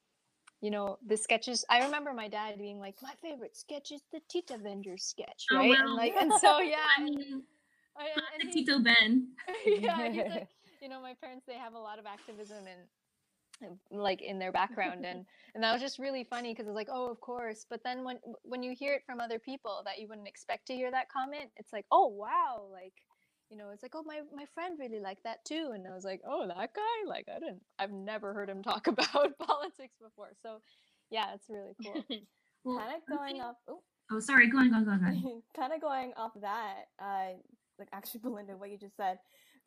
[0.61, 1.65] you know, the sketches.
[1.69, 5.57] I remember my dad being like, "My favorite sketch is the Tita Avengers sketch," Oh,
[5.57, 5.69] right?
[5.71, 5.77] wow.
[5.81, 7.43] And like, and so yeah, I mean,
[7.97, 9.29] I- and, and classic he- Tito Ben.
[9.67, 10.49] yeah, he's like,
[10.83, 12.81] you know, my parents they have a lot of activism and and,
[13.91, 17.11] like in their background and and that was just really funny because it's like oh
[17.11, 20.29] of course but then when when you hear it from other people that you wouldn't
[20.29, 22.95] expect to hear that comment it's like oh wow like
[23.51, 26.05] you know it's like oh my my friend really liked that too and i was
[26.05, 30.31] like oh that guy like i didn't i've never heard him talk about politics before
[30.43, 30.61] so
[31.11, 32.05] yeah it's really cool
[32.65, 33.57] Well, kind of going off.
[33.69, 33.81] Oh,
[34.11, 34.49] Oh, sorry.
[34.49, 35.01] Go on, go on, go on.
[35.01, 35.43] Go on.
[35.55, 37.37] kind of going off that, uh,
[37.79, 39.19] like actually, Belinda, what you just said,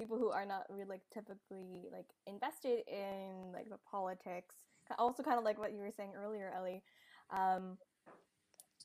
[0.02, 4.56] people who are not really like typically like invested in like the politics,
[4.98, 6.82] also kind of like what you were saying earlier, Ellie.
[7.30, 7.78] Um,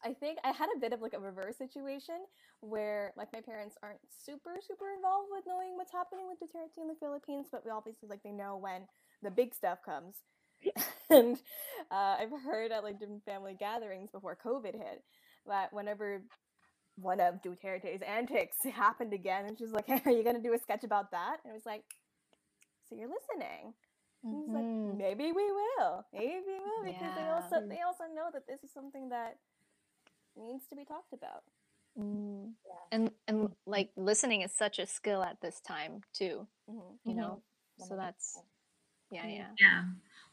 [0.04, 2.20] I think I had a bit of like a reverse situation
[2.60, 6.88] where like my parents aren't super super involved with knowing what's happening with Duterte in
[6.88, 8.82] the Philippines, but we obviously like they know when
[9.22, 10.16] the big stuff comes.
[11.10, 11.38] and
[11.90, 15.02] uh, I've heard at like different family gatherings before COVID hit
[15.46, 16.22] that whenever
[16.96, 20.58] one of Duterte's antics happened again, and she's like, "Hey, are you gonna do a
[20.58, 21.84] sketch about that?" And it was like,
[22.88, 23.74] "So you're listening?"
[24.30, 24.98] And he's like, Mhm.
[24.98, 26.04] "Maybe we will.
[26.12, 29.38] Maybe we will," because they also they also know that this is something that
[30.36, 31.44] needs to be talked about.
[31.98, 32.52] Mm.
[32.92, 36.98] and and like listening is such a skill at this time too Mhm.
[37.04, 37.40] you know
[37.78, 38.02] so 100%.
[38.02, 38.38] that's
[39.10, 39.82] yeah Mm, yeah Yeah.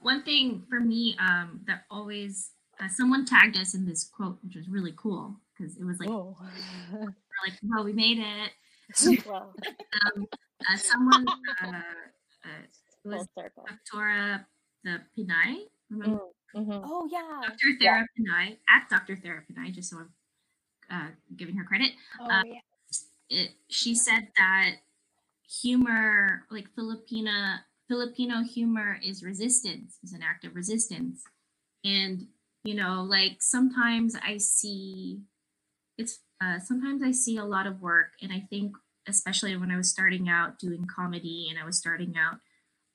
[0.02, 4.56] one thing for me um, that always uh, someone tagged us in this quote, which
[4.56, 6.36] was really cool because it was like, Oh.
[6.92, 8.52] we're like, well, we made it.
[9.26, 9.54] Wow.
[10.16, 10.28] um,
[10.70, 11.80] uh, someone uh, uh,
[12.46, 13.66] it was Full circle.
[13.66, 14.46] Doctora
[14.84, 15.66] the Pinay.
[15.90, 16.20] Remember
[16.56, 16.82] Mhm.
[16.86, 17.42] Oh yeah.
[17.48, 17.78] Dr.
[17.82, 19.16] Thera Pinay at Dr.
[19.16, 20.12] Thera Pinay, just so I'm
[20.92, 21.92] uh, giving her credit.
[22.20, 22.60] Oh uh, yeah.
[23.30, 24.76] it, she said that
[25.62, 31.24] humor, like Filipina Filipino humor, is resistance, is an act of resistance,
[31.84, 32.28] and
[32.64, 35.22] you know, like sometimes I see
[35.98, 38.74] it's uh, sometimes I see a lot of work, and I think
[39.08, 42.38] especially when I was starting out doing comedy and I was starting out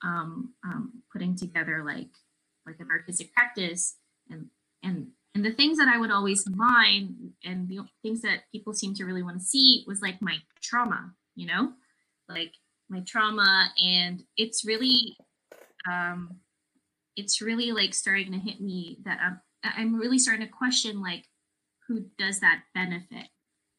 [0.03, 2.11] um, um, putting together like
[2.67, 3.97] like an artistic practice
[4.31, 4.47] and
[4.83, 8.95] and and the things that I would always mine and the things that people seem
[8.95, 11.73] to really want to see was like my trauma, you know,
[12.29, 12.53] like
[12.89, 15.17] my trauma, and it's really,
[15.91, 16.39] um,
[17.17, 21.25] it's really like starting to hit me that I'm I'm really starting to question like
[21.89, 23.29] who does that benefit,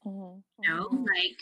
[0.06, 0.44] Mhm.
[0.60, 1.40] you know, like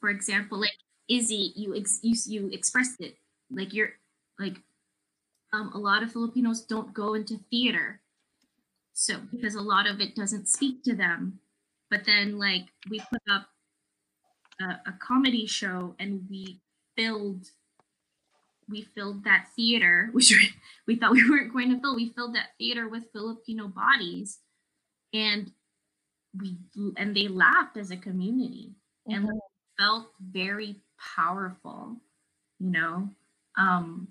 [0.00, 0.76] for example, like
[1.08, 3.18] Izzy, you ex- you you expressed it
[3.50, 3.94] like you're
[4.38, 4.62] like
[5.52, 8.02] um, a lot of Filipinos don't go into theater.
[8.94, 11.40] So because a lot of it doesn't speak to them.
[11.90, 13.48] But then like we put up
[14.60, 16.60] a, a comedy show and we
[16.96, 17.46] filled
[18.68, 20.50] we filled that theater, which we,
[20.86, 21.96] we thought we weren't going to fill.
[21.96, 24.40] We filled that theater with Filipino bodies
[25.14, 25.52] and
[26.36, 26.58] we
[26.96, 28.74] and they laughed as a community
[29.10, 29.38] and Mhm.
[29.78, 31.96] felt very powerful,
[32.58, 33.10] you know.
[33.56, 34.08] Um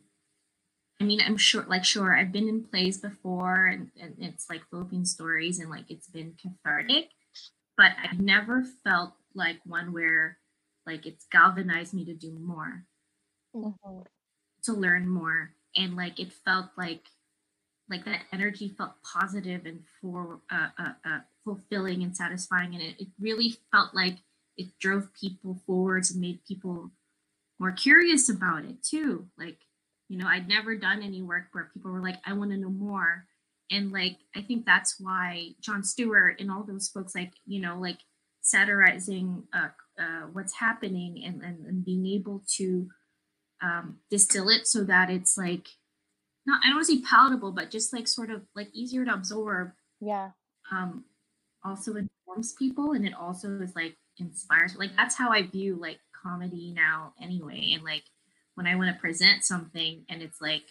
[0.99, 4.67] I mean, I'm sure, like, sure, I've been in plays before, and, and it's like
[4.69, 7.11] Philippine stories, and like it's been cathartic,
[7.77, 10.39] but I've never felt like one where,
[10.85, 12.85] like, it's galvanized me to do more,
[13.53, 14.07] Mhm.
[14.63, 17.09] to learn more, and like it felt like,
[17.89, 22.95] like that energy felt positive and for uh, uh, uh, fulfilling and satisfying, and it,
[22.99, 24.17] it really felt like
[24.57, 26.91] it drove people forwards and made people
[27.59, 29.57] more curious about it too, like
[30.09, 32.69] you know i'd never done any work where people were like i want to know
[32.69, 33.25] more.
[33.69, 37.77] And like i think that's why jon stewart and all those folks like you know
[37.77, 37.99] like
[38.41, 39.67] satirizing uh,
[40.01, 42.87] uh, what's happening and, and, and being able to
[43.61, 45.67] um, distill it so that it's like
[46.47, 49.13] not i don't want to say palatable but just like sort of like easier to
[49.13, 49.71] absorb
[50.01, 50.31] Yeah.
[50.71, 51.03] um,
[51.63, 55.99] also informs people and it also is like inspires like that's how i view like
[56.23, 58.03] comedy now anyway and like
[58.55, 60.63] when i want to present something and it's like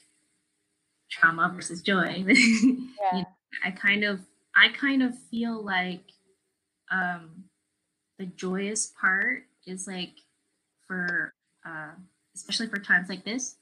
[1.11, 3.21] trauma versus joy you Yeah.
[3.21, 3.25] know,
[3.65, 4.21] i kind of
[4.57, 6.03] i kind of feel like
[6.91, 7.45] um
[8.19, 10.15] the joyous part is like
[10.87, 11.33] for
[11.65, 11.91] uh
[12.35, 13.57] especially for times like this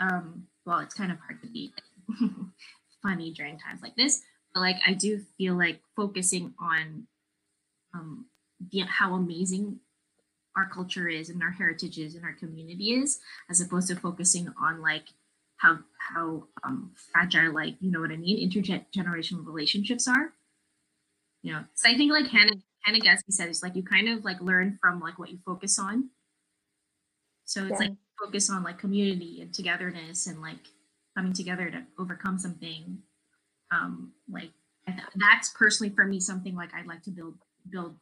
[0.00, 1.72] um well it's kind of hard to be
[3.02, 4.22] funny during times like this
[4.54, 7.06] but like i do feel like focusing on
[7.94, 8.26] um
[8.70, 9.80] the, how amazing
[10.56, 14.52] our culture is and our heritage is and our community is as opposed to focusing
[14.60, 15.04] on like
[15.56, 20.32] how how um fragile like you know what i mean intergenerational relationships are.
[21.42, 24.24] You know so i think like hannah hannah gadsby said it's like you kind of
[24.24, 26.10] like learn from like what you focus on
[27.50, 27.88] so it's Yeah.
[27.88, 30.68] like focus on like community and togetherness and like
[31.16, 32.98] coming together to overcome something
[33.72, 34.52] um like
[35.16, 37.34] that's personally for me something like i'd like to build
[37.68, 37.96] build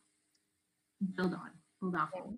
[1.17, 2.35] build on build off of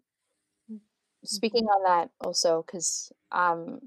[1.24, 3.80] speaking on that also because um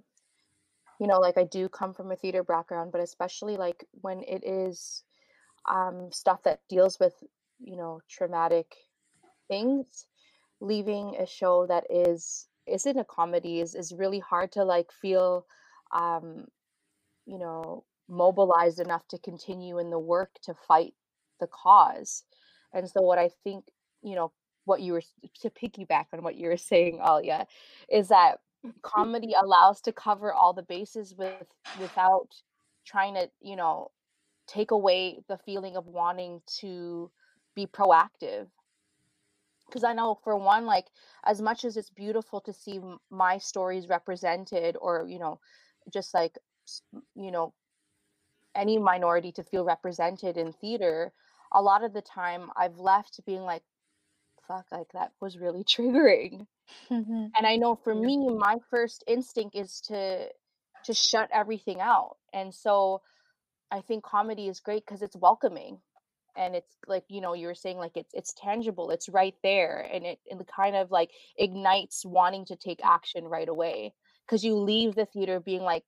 [0.99, 4.43] you know like i do come from a theater background but especially like when it
[4.45, 5.03] is
[5.69, 7.13] um stuff that deals with
[7.59, 8.75] you know traumatic
[9.47, 10.07] things
[10.59, 15.45] leaving a show that is isn't a comedy is is really hard to like feel
[15.91, 16.45] um
[17.25, 20.93] you know mobilized enough to continue in the work to fight
[21.39, 22.23] the cause.
[22.73, 23.65] And so what i think
[24.01, 24.31] you know
[24.65, 25.03] what you were
[25.41, 27.45] to piggyback on what you were saying alia
[27.89, 28.39] is that
[28.81, 31.47] comedy allows to cover all the bases with
[31.79, 32.29] without
[32.85, 33.91] trying to you know
[34.47, 37.11] take away the feeling of wanting to
[37.55, 38.47] be proactive
[39.73, 40.87] because i know for one like
[41.25, 45.39] as much as it's beautiful to see m- my stories represented or you know
[45.91, 46.37] just like
[47.15, 47.53] you know
[48.55, 51.13] any minority to feel represented in theater
[51.53, 53.63] a lot of the time i've left being like
[54.47, 56.47] fuck like that was really triggering.
[56.91, 57.31] Mhm.
[57.37, 60.27] and i know for me my first instinct is to
[60.85, 62.17] to shut everything out.
[62.33, 63.01] And so
[63.71, 65.79] i think comedy is great because it's welcoming
[66.35, 69.87] and it's like you know you were saying like it's it's tangible it's right there
[69.93, 73.93] and it, it kind of like ignites wanting to take action right away
[74.25, 75.83] because you leave the theater being like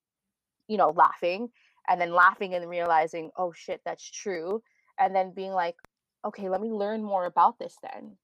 [0.68, 1.50] you know laughing
[1.88, 4.62] and then laughing and realizing, oh shit, that's true.
[5.00, 5.76] And then being like,
[6.26, 8.18] okay, let me learn more about this then.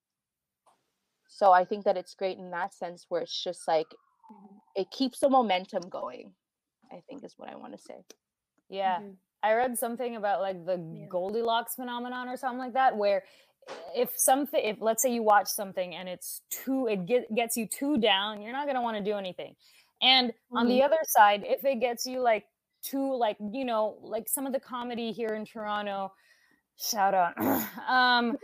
[1.28, 3.88] So I think that it's great in that sense where it's just like
[4.76, 6.34] it keeps the momentum going,
[6.92, 8.04] I think is what I want to say.
[8.70, 9.02] Yeah.
[9.02, 9.18] Mhm.
[9.44, 11.08] I read something about like the Yeah.
[11.10, 13.24] Goldilocks phenomenon or something like that, where
[13.96, 17.68] if something, if let's say you watch something and it's too, it get, gets you
[17.68, 19.56] too down, you're not gonna want to do anything.
[20.02, 22.46] And on the other side, if it gets you like
[22.84, 26.12] too, like you know, like some of the comedy here in Toronto,
[26.78, 27.34] shout out,
[27.90, 28.38] um,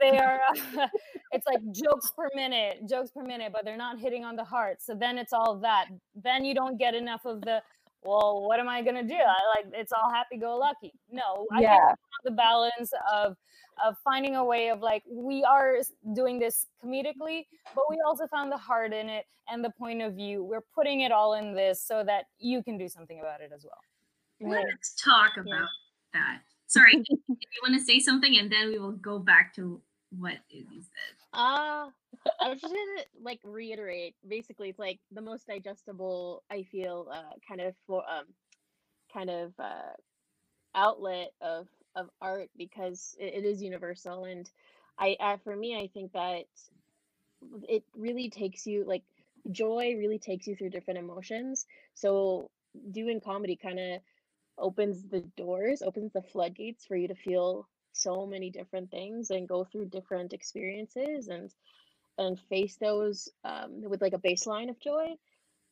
[0.00, 0.40] they are,
[1.32, 4.82] it's like jokes per minute, jokes per minute, but they're not hitting on the heart.
[4.82, 5.86] So then it's all that.
[6.14, 7.62] Then you don't get enough of the
[8.06, 9.14] well, what am I gonna do?
[9.14, 10.92] I like it's all happy go lucky.
[11.10, 11.94] No, I think Yeah.
[12.24, 13.36] the balance of
[13.84, 15.78] of finding a way of like we are
[16.14, 20.14] doing this comedically, but we also found the heart in it and the point of
[20.14, 20.42] view.
[20.44, 23.64] We're putting it all in this so that you can do something about it as
[23.64, 24.50] well.
[24.52, 25.68] Let's talk about
[26.14, 26.40] that.
[26.68, 29.80] Sorry, if you want to say something, and then we will go back to
[30.10, 31.16] what Izzy said.
[31.36, 31.90] Uh
[32.40, 34.16] I was just gonna like reiterate.
[34.28, 36.44] Basically, it's like the most digestible.
[36.50, 38.26] I feel uh, kind of for um,
[39.12, 39.94] kind of uh,
[40.74, 44.24] outlet of of art because it, it is universal.
[44.24, 44.50] And
[44.98, 46.44] I, uh, for me, I think that
[47.68, 49.02] it really takes you like
[49.52, 51.66] joy really takes you through different emotions.
[51.94, 52.50] So
[52.92, 54.00] doing comedy kind of
[54.58, 59.48] opens the doors, opens the floodgates for you to feel so many different things and
[59.48, 61.52] go through different experiences and
[62.18, 65.16] and face those um, with like a baseline of joy.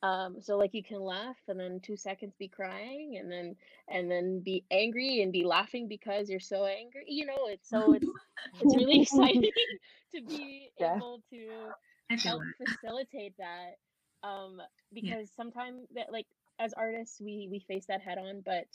[0.03, 3.57] Um, so like you can laugh and then two seconds be crying and then
[3.89, 7.05] and then be angry and be laughing because you're so angry.
[7.09, 8.11] You know, it's so it's
[8.61, 9.51] it's really exciting
[10.15, 11.01] to be Yeah.
[11.01, 11.75] able to
[12.23, 12.57] help it.
[12.59, 13.77] facilitate that
[14.23, 14.61] um
[14.93, 16.27] because sometimes that like
[16.59, 18.67] as artists we we face that head on but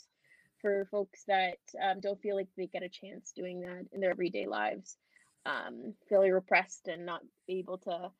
[0.60, 4.10] for folks that um, don't feel like they get a chance doing that in their
[4.10, 4.96] everyday lives
[5.46, 8.10] um feeling repressed and not able to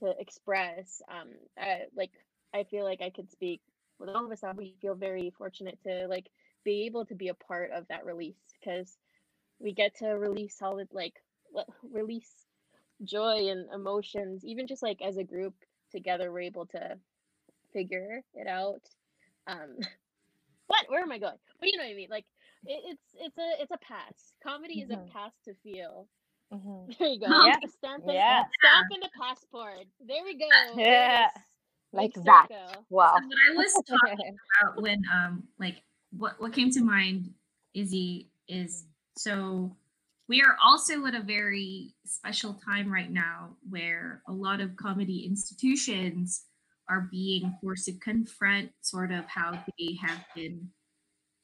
[0.00, 1.28] to express um
[1.58, 2.10] I, like
[2.54, 3.60] i feel like i could speak
[3.98, 6.26] with all of us that we feel very fortunate to like
[6.64, 8.96] be able to be a part of that release because
[9.60, 11.14] we get to release all it like
[11.92, 12.30] release
[13.04, 15.54] joy and emotions even just like as a group
[15.92, 16.96] together we're able to
[17.72, 18.82] figure it out
[19.46, 19.76] um
[20.66, 22.24] what where am i going but you know what i mean like
[22.66, 25.10] it, it's it's a it's a pass comedy is a Mhm.
[25.12, 26.08] pass to feel
[26.52, 26.86] Mhm.
[26.98, 27.56] there you go Yeah.
[27.78, 28.44] Stamp in, Yeah.
[28.58, 30.46] stamp in the passport there we go
[30.78, 31.26] Yeah.
[31.26, 31.42] is.
[31.92, 32.46] Like Big that.
[32.50, 32.86] circle.
[32.90, 33.16] Wow.
[33.18, 37.32] So what I was talking about when um like what what came to mind
[37.74, 38.86] Izzy is
[39.16, 39.76] so
[40.28, 45.24] we are also at a very special time right now where a lot of comedy
[45.26, 46.44] institutions
[46.88, 50.68] are being forced to confront sort of how they have been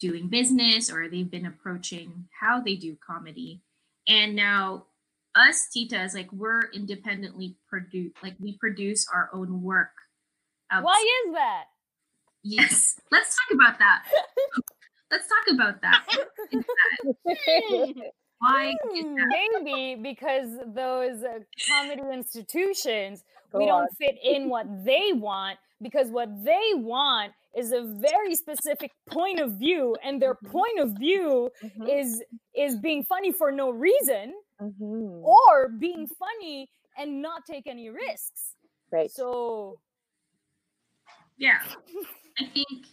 [0.01, 3.63] doing business or they've been approaching how they do comedy
[4.09, 4.85] and now
[5.35, 9.91] us titas like we're independently produce like we produce our own work
[10.83, 11.65] Why is that?
[12.43, 14.05] Yes, let's talk about that.
[15.11, 16.07] let's talk about that.
[18.41, 19.37] Why is Hmm, that?
[19.55, 26.11] Maybe because those uh, comedy institutions, Go we don't fit in what they want because
[26.11, 31.51] what they want is a very specific point of view, and their point of view
[31.63, 31.91] Mhm.
[31.91, 32.23] is
[32.55, 35.23] is being funny for no reason Mhm.
[35.23, 38.57] or being funny and not take any risks.
[38.93, 39.11] Right.
[39.11, 39.81] So
[41.39, 41.61] Yeah,
[42.41, 42.87] I think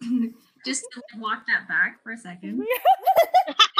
[0.64, 2.66] just to walk that back for a second.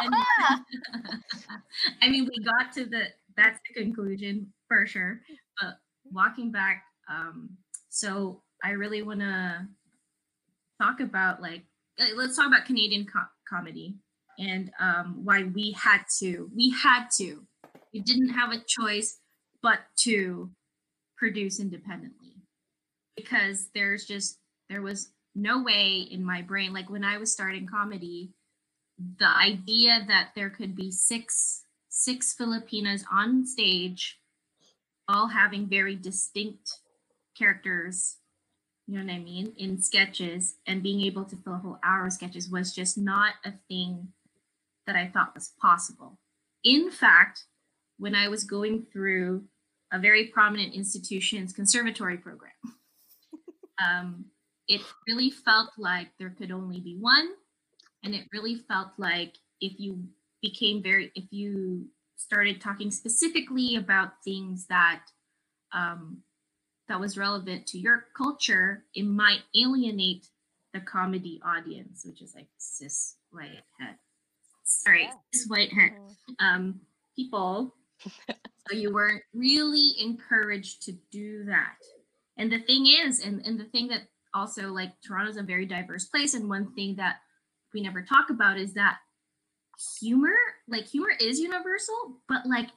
[0.00, 0.14] And-
[2.02, 3.06] I mean, we got to the
[3.36, 5.20] that's the conclusion for sure.
[5.60, 5.74] But
[6.10, 7.50] walking back, um,
[7.88, 9.66] so I really want to
[10.80, 11.62] talk about like
[12.00, 13.96] uh, let's talk about Canadian co- comedy
[14.38, 17.42] and um, why we had to we had to
[17.92, 19.18] we didn't have a choice
[19.62, 20.50] but to
[21.16, 22.36] produce independently
[23.16, 27.66] because there's just there was no way in my brain like when I was starting
[27.66, 28.32] comedy
[29.18, 34.18] the idea that there could be six six Filipinas on stage
[35.08, 36.78] all having very distinct
[37.36, 38.16] characters
[38.86, 42.06] you know what I mean in sketches and being able to fill a whole hour
[42.06, 44.08] of sketches was just not a thing
[44.86, 46.18] that I thought was possible.
[46.64, 47.44] In fact,
[47.98, 49.44] when I was going through
[49.92, 52.52] a very prominent institution's conservatory program,
[53.84, 54.24] um,
[54.68, 57.28] it really felt like there could only be one.
[58.04, 60.02] And it really felt like if you
[60.40, 61.86] became very, if you
[62.16, 65.02] started talking specifically about things that
[65.72, 66.18] um,
[66.88, 70.26] that was relevant to your culture, it might alienate
[70.74, 73.96] the comedy audience, which is like cis white het.
[74.64, 75.12] Sorry, Yeah.
[75.32, 75.92] cis white het
[76.40, 76.80] um,
[77.16, 77.74] people.
[78.68, 81.76] so you weren't really encouraged to do that.
[82.36, 84.02] And the thing is, and, and the thing that
[84.34, 87.16] also like Toronto's a very diverse place, and one thing that
[87.74, 88.98] we never talk about is that
[90.00, 90.34] humor,
[90.68, 92.68] like humor is universal, but like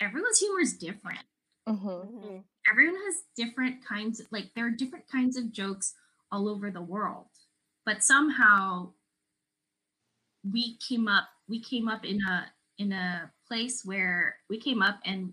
[0.00, 1.20] everyone's humor is different.
[1.68, 2.38] Mm-hmm.
[2.70, 5.94] everyone has different kinds like there are different kinds of jokes
[6.32, 7.26] all over the world
[7.84, 8.90] but somehow
[10.52, 12.46] we came up we came up in a
[12.78, 15.32] in a place where we came up and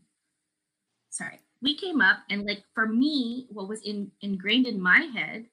[1.09, 5.45] sorry we came up and like for me what was in ingrained in my head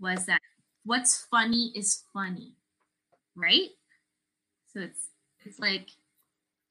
[0.00, 0.40] was that
[0.84, 2.56] what's funny is funny
[3.36, 3.70] right?
[4.72, 5.08] So it's
[5.44, 5.88] it's like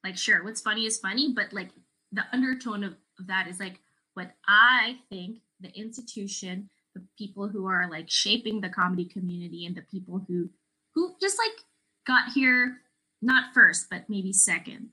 [0.03, 1.70] like sure what's funny is funny but like
[2.12, 3.80] the undertone of, of that is like
[4.14, 9.76] what i think the institution the people who are like shaping the comedy community and
[9.76, 10.49] the people who
[10.93, 11.66] who just like
[12.05, 12.78] got here
[13.22, 14.89] not first but maybe second.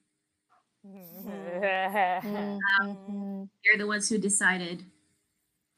[2.81, 4.85] Um, they're the ones who decided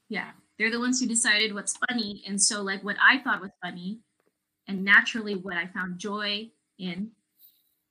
[0.09, 2.23] yeah they're the ones who decided what's funny.
[2.27, 4.01] And so like what i thought was funny
[4.71, 6.49] and naturally what i found joy
[6.79, 7.11] in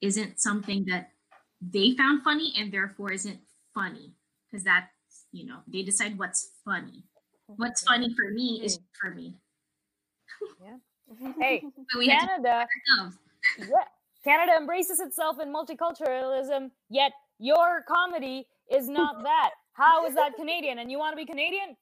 [0.02, 1.12] isn't something that
[1.62, 3.40] they found funny and therefore isn't
[3.74, 4.14] funny
[4.50, 4.88] because that's
[5.32, 7.04] you know they decide what's funny
[7.58, 8.66] what's funny for me mm-hmm.
[8.66, 9.36] is for me
[10.64, 10.78] Yeah.
[11.40, 12.68] hey, So we had to Canada,
[13.60, 13.86] yeah,
[14.24, 19.52] Canada embraces itself in multiculturalism, yet your comedy is not that.
[19.74, 20.80] How is that Canadian?
[20.80, 21.76] And you want to be Canadian?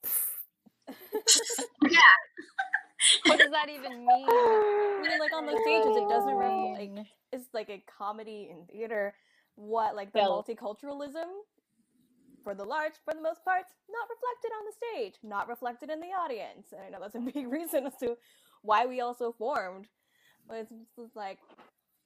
[1.89, 1.99] yeah
[3.25, 4.27] What does that even mean?
[4.99, 8.65] I mean, like on the stages, it doesn't really like it's like a comedy in
[8.65, 9.13] theater.
[9.55, 11.27] What like the multiculturalism
[12.43, 15.99] for the large, for the most part, not reflected on the stage, not reflected in
[15.99, 16.67] the audience.
[16.71, 18.15] And I know that's a big reason as to
[18.61, 19.87] why we also formed.
[20.47, 21.39] But it's like,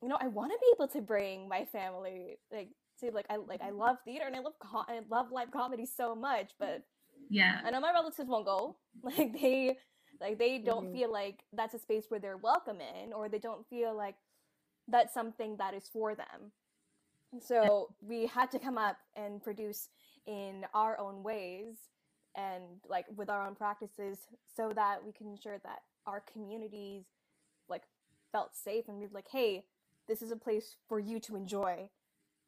[0.02, 2.70] you know, I want to be able to bring my family like
[3.02, 5.86] to like I like I love theater and I love co- I love live comedy
[5.86, 6.84] so much, but
[7.30, 8.78] yeah I know my relatives won't go.
[9.04, 9.78] Like they
[10.22, 10.96] like they don't mm-hmm.
[10.96, 14.16] feel like that's a space where they're welcome in or they don't feel like
[14.88, 16.52] that's something that is for them.
[17.40, 19.90] So we had to come up and produce
[20.28, 21.76] in our own ways
[22.36, 24.20] and like with our own practices
[24.56, 27.04] so that we can ensure that our communities
[27.70, 27.84] like
[28.32, 29.64] felt safe and be like, hey,
[30.08, 31.90] this is a place for you to enjoy.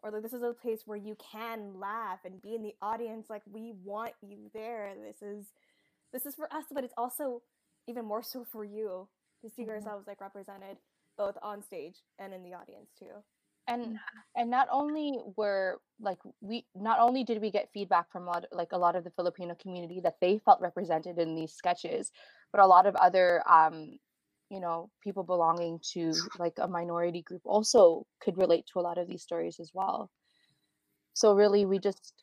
[0.02, 3.28] Or like this is a place where you can laugh and be in the audience.
[3.30, 4.92] Like we want you there.
[5.02, 5.46] This is
[6.12, 7.42] this is for us, but it's also
[7.88, 9.08] even more so for you
[9.44, 10.78] to see yourselves like represented
[11.18, 13.14] both on stage and in the audience too.
[13.68, 13.98] and
[14.36, 18.46] and not only were like we not only did we get feedback from a lot
[18.52, 22.12] like a lot of the filipino community that they felt represented in these sketches
[22.52, 23.98] but a lot of other um
[24.54, 29.00] you know people belonging to like a minority group also could relate to a lot
[29.00, 30.12] of these stories as well.
[31.14, 32.14] So really we just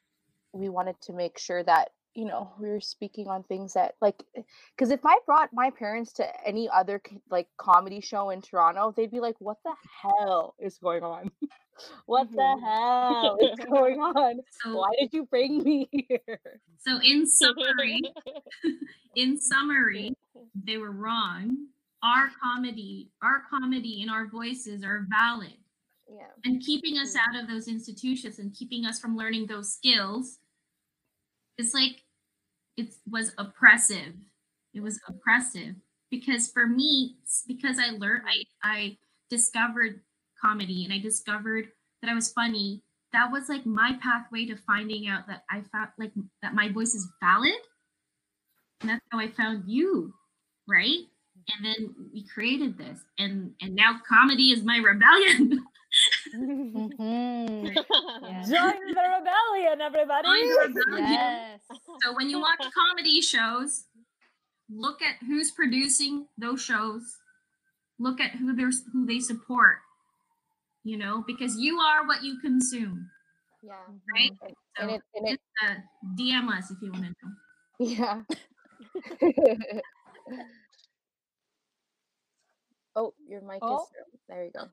[0.52, 4.22] we wanted to make sure that you know we were speaking on things that like
[4.36, 4.42] eh,
[4.76, 7.00] because if i brought my parents to any other
[7.30, 11.30] like comedy show in toronto they'd be like what the hell is going on
[12.06, 12.64] what the mm-hmm.
[12.64, 16.40] hell is going on So- why did you bring me here
[16.78, 18.00] So in summary,
[19.16, 20.14] in summary,
[20.54, 21.66] they were wrong.
[22.02, 25.58] Our comedy, our comedy and our voices are valid.
[26.08, 26.28] Yeah.
[26.44, 27.36] And keeping us mm-hmm.
[27.36, 30.38] out of those institutions and keeping us from learning those skills
[31.58, 32.02] it's like
[32.76, 34.14] it was oppressive.
[34.74, 35.74] It was oppressive
[36.10, 38.96] because for me, because I learned I I
[39.28, 40.00] discovered
[40.42, 41.68] comedy and I discovered
[42.02, 42.82] that I was funny.
[43.12, 46.94] That was like my pathway to finding out that I found like that my voice
[46.94, 47.52] is valid.
[48.80, 50.14] And that's how I found you,
[50.68, 51.00] right?
[51.56, 55.64] And then we created this, and and now comedy is my rebellion.
[56.34, 57.74] Mhm.
[58.22, 58.42] Yeah.
[58.42, 60.28] Join the rebellion, everybody.
[60.28, 61.10] Join the rebellion.
[61.10, 61.60] Yes.
[62.02, 63.84] So when you watch comedy shows,
[64.68, 67.02] look at who's producing those shows.
[67.98, 69.78] Look at who they're who they support.
[70.84, 73.10] You know, because you are what you consume,
[73.62, 73.74] Yeah.
[74.14, 74.30] right?
[74.42, 75.74] and So it and it just, uh,
[76.18, 77.32] DM us if you want to know.
[77.78, 78.22] yeah
[82.96, 83.86] oh your mic Oh.
[84.14, 84.64] is there you go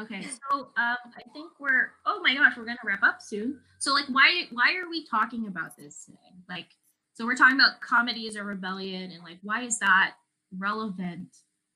[0.00, 1.92] Okay, so um, I think we're.
[2.04, 3.60] Oh my gosh, we're gonna wrap up soon.
[3.78, 6.18] So like, why why are we talking about this today?
[6.48, 6.66] Like,
[7.12, 10.14] so we're talking about comedy as a rebellion, and like, why is that
[10.58, 11.28] relevant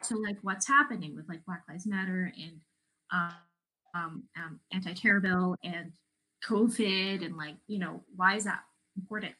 [0.05, 2.61] to like what's happening with like Black Lives Matter and
[3.12, 3.33] um,
[3.95, 5.93] um, um anti-terror bill and
[6.45, 8.61] COVID and like you know why is that
[8.97, 9.35] important?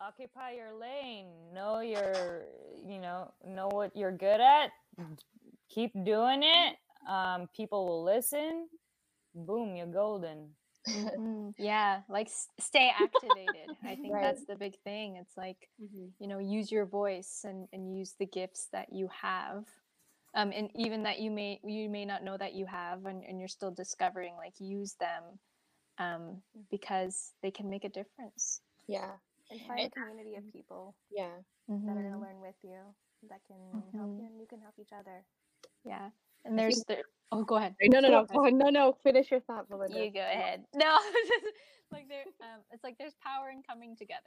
[0.00, 2.42] occupy your lane know your
[2.84, 4.70] you know know what you're good at
[5.70, 6.76] keep doing it
[7.08, 8.68] um people will listen
[9.34, 10.50] boom you're golden
[10.88, 11.54] Mhm.
[11.58, 14.20] yeah like s- stay activated i think Right.
[14.20, 16.12] that's the big thing it's like Mhm.
[16.18, 19.64] you know use your voice and, and use the gifts that you have
[20.34, 23.38] um, and even that you may you may not know that you have and, and
[23.38, 25.38] you're still discovering like use them
[25.98, 29.16] um, because they can make a difference Yeah.
[29.50, 31.36] And find a community of people Yeah.
[31.86, 32.80] that are going to learn with you,
[33.28, 33.56] that can
[33.96, 35.24] help you, and you can help each other.
[35.84, 36.08] Yeah
[36.44, 38.28] and there's think- there oh go ahead No, no, Go no, ahead.
[38.32, 38.58] go on.
[38.58, 38.92] no, no.
[39.02, 39.98] Finish your thought, Belinda.
[39.98, 40.98] you go ahead no
[41.92, 44.20] like there um, it's like there's power in coming together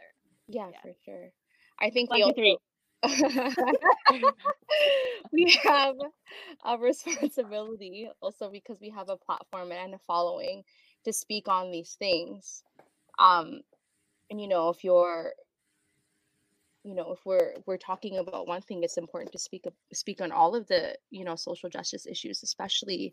[0.47, 0.81] Yeah, Yeah.
[0.81, 1.31] for sure.
[1.79, 2.57] I think One, we two, three.
[3.03, 4.23] also
[5.31, 5.95] we have
[6.65, 10.63] a responsibility also because we have a platform and a following
[11.05, 12.63] to speak on these things.
[13.19, 13.61] Um,
[14.31, 15.33] and you know, if you're
[16.87, 20.31] you know if we're we're talking about one thing it's important to speak speak on
[20.31, 23.11] all of the you know social justice issues especially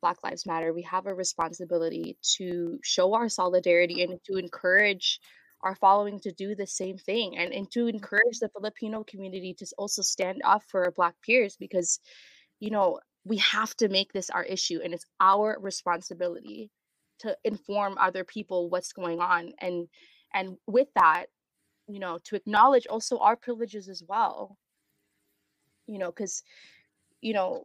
[0.00, 0.72] black lives matter.
[0.72, 5.20] We have a responsibility to show our solidarity and to encourage
[5.62, 9.66] our following to do the same thing and, and to encourage the filipino community to
[9.76, 11.98] also stand up for black peers because
[12.60, 16.70] you know we have to make this our issue and it's our responsibility
[17.18, 19.88] to inform other people what's going on and
[20.32, 21.26] and with that
[21.88, 24.56] you know to acknowledge also our privileges as well.
[25.86, 26.42] You know because
[27.20, 27.64] you know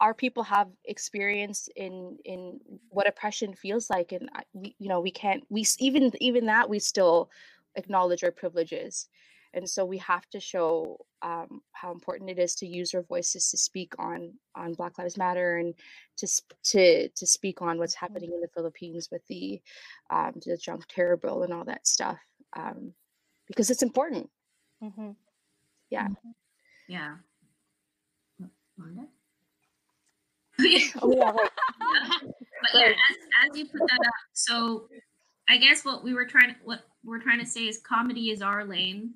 [0.00, 5.10] our people have experience in in what oppression feels like and we you know we
[5.10, 7.30] can't we even even that we still
[7.76, 9.08] acknowledge our privileges.
[9.54, 13.50] And so we have to show um, how important it is to use our voices
[13.50, 15.74] to speak on on black lives matter and
[16.16, 16.26] to
[16.64, 19.60] to to speak on what's happening in the philippines with the
[20.10, 22.18] um, the junk terror bill and all that stuff
[22.54, 22.92] um,
[23.46, 24.28] because it's important
[24.82, 25.10] mm-hmm.
[25.90, 26.08] yeah
[26.88, 27.16] Yeah.
[28.78, 29.02] Wanda?
[31.02, 31.50] oh yeah right.
[32.72, 34.88] but yeah, as, as you put that up, so
[35.48, 38.42] I guess what we were trying to what we're trying to say is comedy is
[38.42, 39.14] our lane,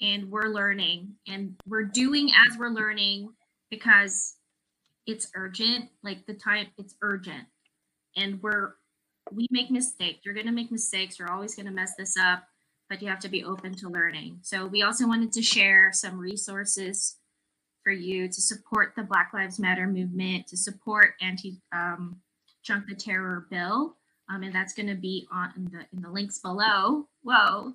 [0.00, 3.30] and we're learning, and we're doing as we're learning
[3.70, 4.36] because
[5.06, 5.90] it's urgent.
[6.02, 7.46] Like the time, it's urgent,
[8.16, 8.74] and we're
[9.32, 10.20] we make mistakes.
[10.24, 11.18] You're gonna make mistakes.
[11.18, 12.44] You're always gonna mess this up,
[12.88, 14.38] but you have to be open to learning.
[14.42, 17.16] So we also wanted to share some resources
[17.82, 22.16] for you to support the Black Lives Matter movement, to support anti um,
[22.64, 23.96] junk the terror bill,
[24.28, 27.06] um, and that's going to be on in the in the links below.
[27.22, 27.74] Whoa!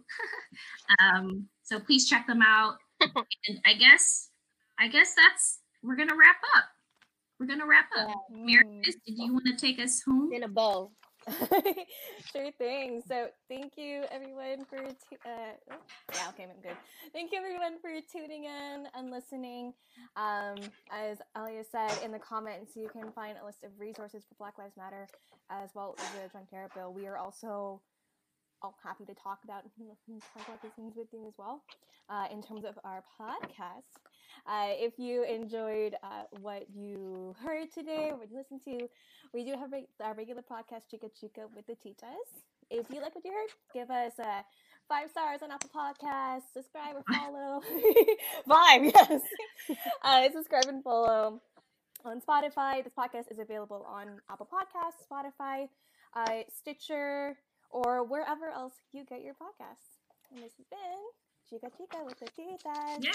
[0.99, 2.75] um, so please check them out.
[3.01, 4.29] and I guess
[4.79, 6.65] I guess that's we're gonna wrap up.
[7.39, 8.09] We're gonna wrap up.
[8.29, 10.31] Mary, did you want to take us home?
[10.33, 10.91] In a bow.
[12.31, 13.01] sure thing.
[13.07, 15.75] So thank you everyone for uh, oh,
[16.13, 16.77] yeah okay I'm good.
[17.13, 19.73] Thank you everyone for tuning in and listening.
[20.15, 20.55] Um,
[20.91, 24.57] as Alia said in the comments, you can find a list of resources for Black
[24.57, 25.07] Lives Matter
[25.49, 26.91] as well as the Junk Terror Bill.
[26.93, 27.81] We are also
[28.61, 31.63] all happy to talk about talk about these things with you as well.
[32.09, 33.97] Uh, in terms of our podcast,
[34.47, 38.87] uh, if you enjoyed uh, what you heard today, what you listened to,
[39.33, 42.41] we do have reg- our regular podcast, Chica Chica with the Titas.
[42.69, 44.41] If you like what you heard, give us uh,
[44.87, 47.61] five stars on Apple Podcasts, subscribe or follow.
[48.47, 49.21] five, yes.
[50.03, 51.41] uh, subscribe and follow
[52.05, 52.83] on Spotify.
[52.83, 55.67] This podcast is available on Apple Podcasts, Spotify,
[56.15, 57.37] uh, Stitcher,
[57.69, 59.99] or wherever else you get your podcasts.
[60.31, 60.99] And this has been
[61.51, 62.29] Chica Chica with the.
[63.01, 63.11] Yeah.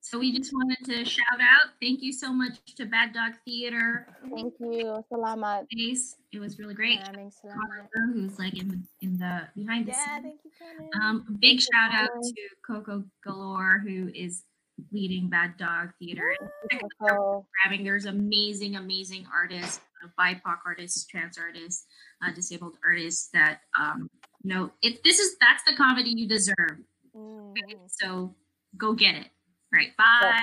[0.00, 1.72] So we just wanted to shout out.
[1.80, 4.06] Thank you so much to Bad Dog Theater.
[4.22, 7.00] thank you salamat It was really great.
[7.00, 7.88] Maraming salamat.
[7.88, 10.04] Coko, who's like in the in the behind the scenes?
[10.06, 10.36] Yeah, scenes.
[10.44, 11.00] thank you.
[11.00, 14.44] Um, big Thank you, shout out to Coko Galore, who is
[14.92, 16.28] leading Bad Dog Theater.
[16.40, 17.84] And check out their so programming.
[17.88, 19.80] There's amazing, amazing artists,
[20.20, 21.86] BIPOC artists, trans artists,
[22.20, 24.10] uh, disabled artists that um,
[24.44, 25.00] you know it.
[25.04, 26.84] This is that's the comedy you deserve.
[27.14, 27.54] Mhm.
[27.88, 28.34] So
[28.76, 29.28] go get it.
[29.72, 29.96] Right.
[29.96, 30.42] Bye.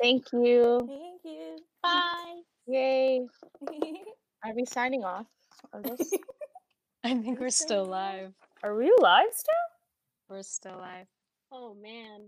[0.00, 1.56] thank you Thank you.
[1.82, 2.40] Bye.
[2.66, 3.26] yay
[4.44, 5.26] are we signing off
[5.72, 6.12] of this
[7.04, 8.32] I think we're still live.
[8.62, 9.66] Are we live still?
[10.28, 11.06] We're still live.
[11.52, 12.26] Oh man.